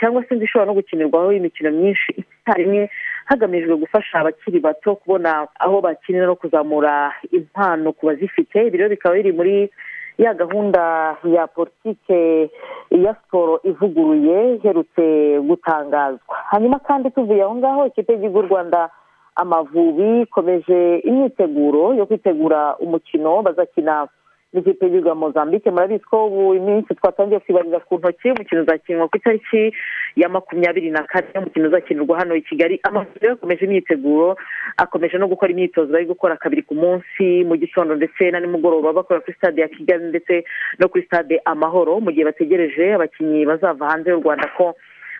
[0.00, 2.24] cyangwa se indi ishobora no gukinirwaho imikino myinshi.
[2.46, 2.90] Icyarimwe
[3.24, 8.66] hagamijwe gufasha abakiri bato kubona aho bakinira no kuzamura impano ku bazifite.
[8.66, 9.70] Ibi rero bikaba biri muri
[10.18, 12.50] ya gahunda ya politike
[12.90, 16.34] ya siporo ivuguruye iherutse gutangazwa.
[16.50, 18.90] Hanyuma kandi tuvuye aho ngaho ikipe y'igihugu y'u rwanda
[19.36, 24.06] amavubi ikomeje imyiteguro yo kwitegura umukino bazakina
[24.52, 29.72] n'ikipe y'igihugu mozambique murabizi ko ubu iminsi twatangiye kwibarira ku ntoki umukino uzakinwa ku itariki
[30.16, 34.36] ya makumyabiri na kane umukino uzakinirwa hano i kigali amavubi rero akomeje imyiteguro
[34.76, 39.20] akomeje no gukora imyitozo bari gukora kabiri ku munsi mu gitondo ndetse na nimugoroba bakora
[39.20, 40.44] kuri stade ya kigali ndetse
[40.78, 42.00] no kuri stade amahoro.
[42.00, 44.74] Mu gihe bategereje abakinnyi bazava hanze y'u rwanda ko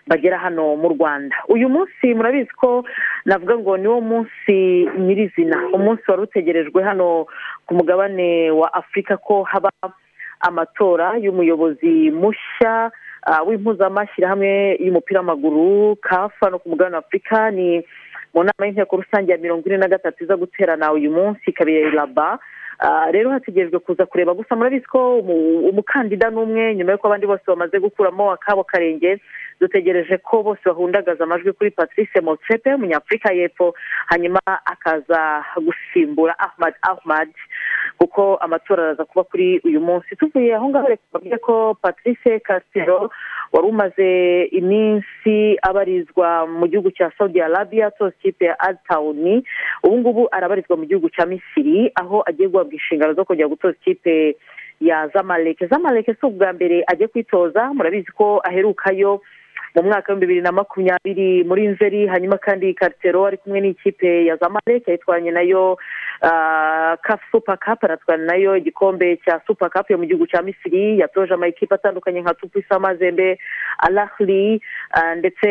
[0.07, 1.35] bagera hano mu rwanda.
[1.47, 2.83] Uyu munsi murabizi ko
[3.25, 4.55] navuga ngo niwo munsi
[4.99, 5.57] nyirizina.
[5.73, 7.25] Umunsi wari utegerejwe hano
[7.65, 9.69] ku mugabane wa afurika ko haba
[10.41, 12.91] amatora y'umuyobozi mushya
[13.23, 17.79] ah, w'impuzamashyirahamwe y'umupira w'amaguru kafa no ku mugabane wa afurika ni
[18.33, 22.39] mu nama y'inteko rusange ya mirongo ine na gatatu iza guterana uyu munsi ikabera iraba
[22.79, 24.33] Ah, rero hategerejwe kuza kureba.
[24.33, 29.21] Gusa murabizi ko umu- umukandida n'umwe nyuma y'uko abandi bose bamaze gukuramo akabo karenge
[29.63, 33.73] dutegereje ko bose bahundagaza amajwi kuri patrice motsepe umunyafurika y'epfo
[34.11, 34.39] hanyuma
[34.73, 37.29] akaza gusimbura ahmad ahmad
[37.97, 40.15] kuko amatora araza kuba kuri uyu munsi.
[40.15, 43.09] Tuvuye aho ngaho reka mbabwire ko patrice casiro
[43.53, 44.09] wari umaze
[44.51, 49.43] iminsi abarizwa mu gihugu cya saudi arabia atoza ikipe ya adtawuni
[49.83, 54.35] ubu ngubu arabarizwa mu gihugu cya misiri aho agiye guhabwa inshingano zo kongera gutoza ikipe
[54.81, 59.21] ya zamaleke zamaleke si ubwa mbere agiye kwitoza murabizi ko aherukayo.
[59.75, 64.35] Mu mwaka w'ibihumbi bibiri na makumyabiri muri nzeri hanyuma kandi karitero ari kumwe n'ikipe ya
[64.37, 65.77] zamalek yayitwanye na yo
[67.01, 70.99] kafu supa kapu aratwara na yo igikombe cya supa kapu yo mu gihugu cya misiri
[70.99, 73.39] yatoje amakipe atandukanye nka tupisa mazembe
[73.77, 74.61] alahli
[75.17, 75.47] ndetse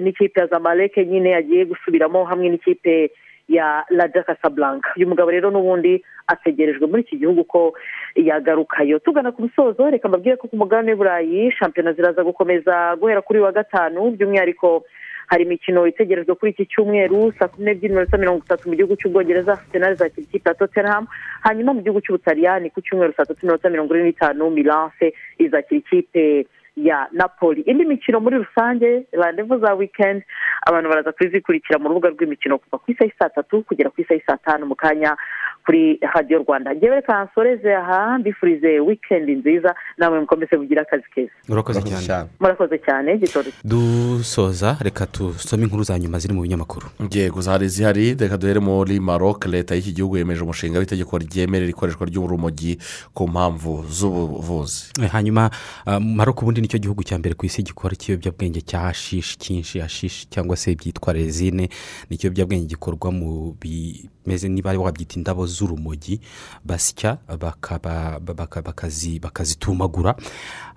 [0.00, 3.10] n'ikipe ya zamalek nyine yagiye gusubiramo hamwe n'ikipe
[3.48, 4.88] ya raja casablanca.
[4.96, 7.74] Uyu mugabo rero n'ubundi ategerejwe muri iki gihugu ko
[8.16, 8.98] yagarukayo.
[8.98, 13.52] Tugana ku musozo reka mbabwire ko ku mugabane w'iburayi shampiyona ziraza gukomeza guhera kuri wa
[13.52, 14.84] gatanu by'umwihariko
[15.26, 19.52] hari imikino itegerejwe kuri iki cyumweru saa kumi n'ebyiri n'iminota mirongo itatu mu gihugu cy'ubwongereza
[19.52, 21.06] arsenal zakira ikipe ya tottenham
[21.40, 26.46] hanyuma mu gihugu cy'ubutaliyani ku cyumweru saa tatu n'iminota mirongo ine n'itanu milanse izakira ikipe
[26.76, 27.62] ya napoli.
[27.62, 30.24] Indi mikino muri rusange randevu za wikendi
[30.66, 34.36] abantu baraza kuzikurikira mu rubuga rw'imikino kuva ku isaha saa tatu kugera ku isaha saa
[34.36, 35.16] tanu mu kanya.
[35.64, 36.74] Kuri radiyo rwanda.
[36.74, 41.32] Ngewe reka nsoreze aha mbifurize wikendi nziza namwe mukomeze mugire akazi keza.
[41.48, 42.28] Urakoze cyane.
[42.40, 43.20] murakoze cyane
[43.64, 46.86] dusoza reka dusome inkuru za nyuma ziri mu binyamakuru.
[47.10, 52.06] Yego zari zihari reka duhere muri maroc leta y'iki gihugu yemeje umushinga w'itegeko ryemerera ikoreshwa
[52.06, 52.78] ry'urumogi
[53.14, 54.92] ku mpamvu z'ubuvuzi.
[55.02, 55.50] Eh, hanyuma
[55.86, 59.78] ah, Maroc ubundi ni cyo gihugu cya mbere ku isi gikora ikiyobyabwenge cya hashishi cyinshi
[59.78, 61.68] hashishi cyangwa se byitwa rezine
[62.10, 66.18] ni ikiyobyabwenge gikorwa mu bimeze niba wabyita indabo z'urumogi
[66.66, 67.18] basya
[69.22, 70.16] bakazitumagura.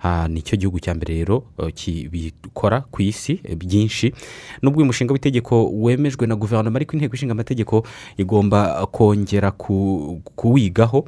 [0.02, 4.14] Ah, ni cyo gihugu cya mbere rero eh, kibikora ku isi eh, byinshi.
[4.62, 7.82] Nubwo uyu mushinga w'itegeko wemejwe na guverinoma ariko inteko ishinga amategeko
[8.16, 11.04] igomba kongera ku- kuwigaho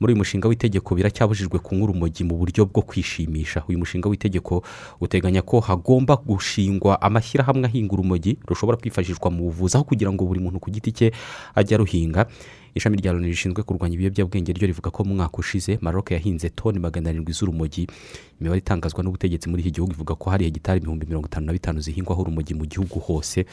[0.00, 3.62] muri uyu mushinga w'itegeko biracyabujijwe kunywa urumogi mu buryo bwo kwishimisha.
[3.68, 4.62] Uyu mushinga w'itegeko
[5.00, 10.38] uteganya ko hagomba gushingwa amashyirahamwe ahinga urumogi rushobora kwifashishwa mu buvuzi aho kugira ngo buri
[10.40, 11.10] muntu ku giti cye
[11.54, 12.26] ajye aruhinga.
[12.78, 16.78] Ishami rya loni rishinzwe kurwanya ibiyobyabwenge ryo rivuga ko mu mwaka ushize maroc yahinze toni
[16.78, 17.86] magana arindwi z'urumogi.
[18.40, 21.80] Imibare itangazwa n'ubutegetsi muri iki gihugu ivuga ko hari hegitari ibihumbi mirongo itanu na bitanu
[21.80, 23.46] zihingwaho urumogi mu gihugu hose.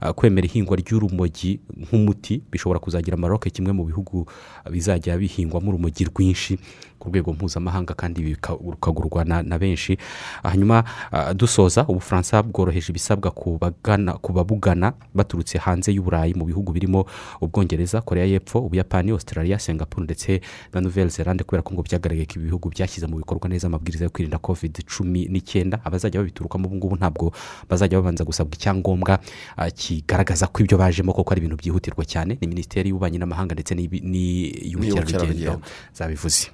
[0.00, 4.26] Ah, kwemera ihingwa ry'urumogi nk'umuti bishobora kuzagira maroc kimwe mu bihugu
[4.70, 6.58] bizajya bihingwamo urumogi rwinshi
[6.98, 9.98] ku rwego mpuzamahanga kandi bika- rukagurwa na, benshi.
[10.42, 17.06] Hanyuma ah, dusoza ubufaransa bworoheje ibisabwa ku babugana baturutse hanze y'uburayi mu bihugu birimo
[17.40, 20.40] ubwongereza korea y'epfo ubuyapani australia singapore ndetse
[20.72, 24.04] na nouvelle zelande kubera ko ngo byagaragaye ko ibi bihugu byashyize mu bikorwa neza amabwiriza
[24.04, 27.32] yo kwirinda covid cumi n'icyenda abazajya babiturukamo ubu ngubu ntabwo
[27.68, 29.18] bazajya babanza gusabwa icyangombwa
[29.56, 32.38] ah, kigaragaza ko ibyo bajemo koko ari ibintu byihutirwa cyane.
[32.40, 35.60] Ni minisiteri y'ububanyi n'amahanga ndetse n'iy'ubukerarugendo
[35.92, 36.48] zabivuze.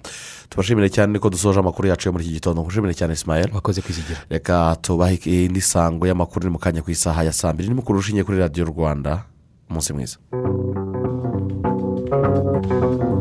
[0.48, 2.62] Tubashimire cyane ko dusoje amakuru yacu yo muri iki gitondo.
[2.62, 4.18] Ngushimire cyane isimayeli wakoze kwizigira.
[4.30, 7.68] Reka tubahe indi sango y'amakuru iri mu kanya ku isaha ya saa mbiri.
[7.68, 9.24] N'umukuru ushingiye kuri radiyo rwanda.
[9.70, 10.18] Umunsi mwiza.
[12.10, 13.20] Iyi ntebe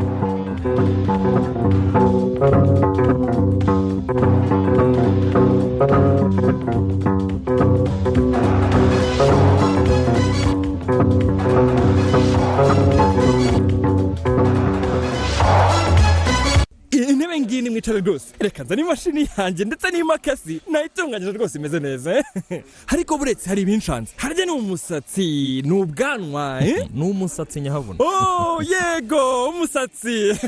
[17.60, 18.26] ngiyi ni mwicare rwose.
[18.38, 20.60] Reka nzane imashini yanjye ndetse n'imakasi.
[20.70, 22.24] Nayitunganyije rwose imeze neza
[22.92, 24.12] ariko buretse hari ibinshanze.
[24.16, 26.88] Harya ni umusatsi ni ubwanwa eh?
[26.94, 27.98] ni umusatsi nyahabona.
[27.98, 30.38] Oh yego umusatsi.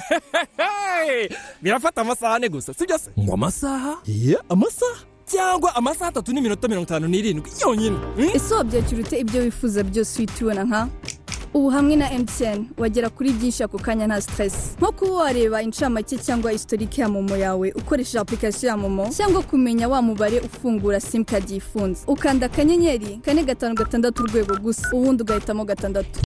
[1.62, 3.10] Birafata amasaha ane gusa sibyo se?
[3.20, 3.96] Ngo amasaha?
[4.48, 4.98] Amasaha?
[5.26, 7.50] Cyangwa amasaha atatu n'iminota mirongo itanu n'irindwi.
[7.60, 7.96] Yonyine
[8.34, 10.88] ese wabyakira ute ibyo wifuza byose uhita ubibona nka?
[11.54, 16.18] Ubu hamwe na emutiyeni wagera kuri byinshi ako kanya nta siteresi nko kuba wareba incamake
[16.18, 21.54] cyangwa isitorike ya momo yawe ukoresheje apurikasiyo ya momo cyangwa kumenya wa mubare ufungura simukadi
[21.54, 22.00] yifunze.
[22.06, 26.20] Ukanda akanyenyeri kane gatanu gatandatu urwego gusa ubundi ugahitamo gatandatu.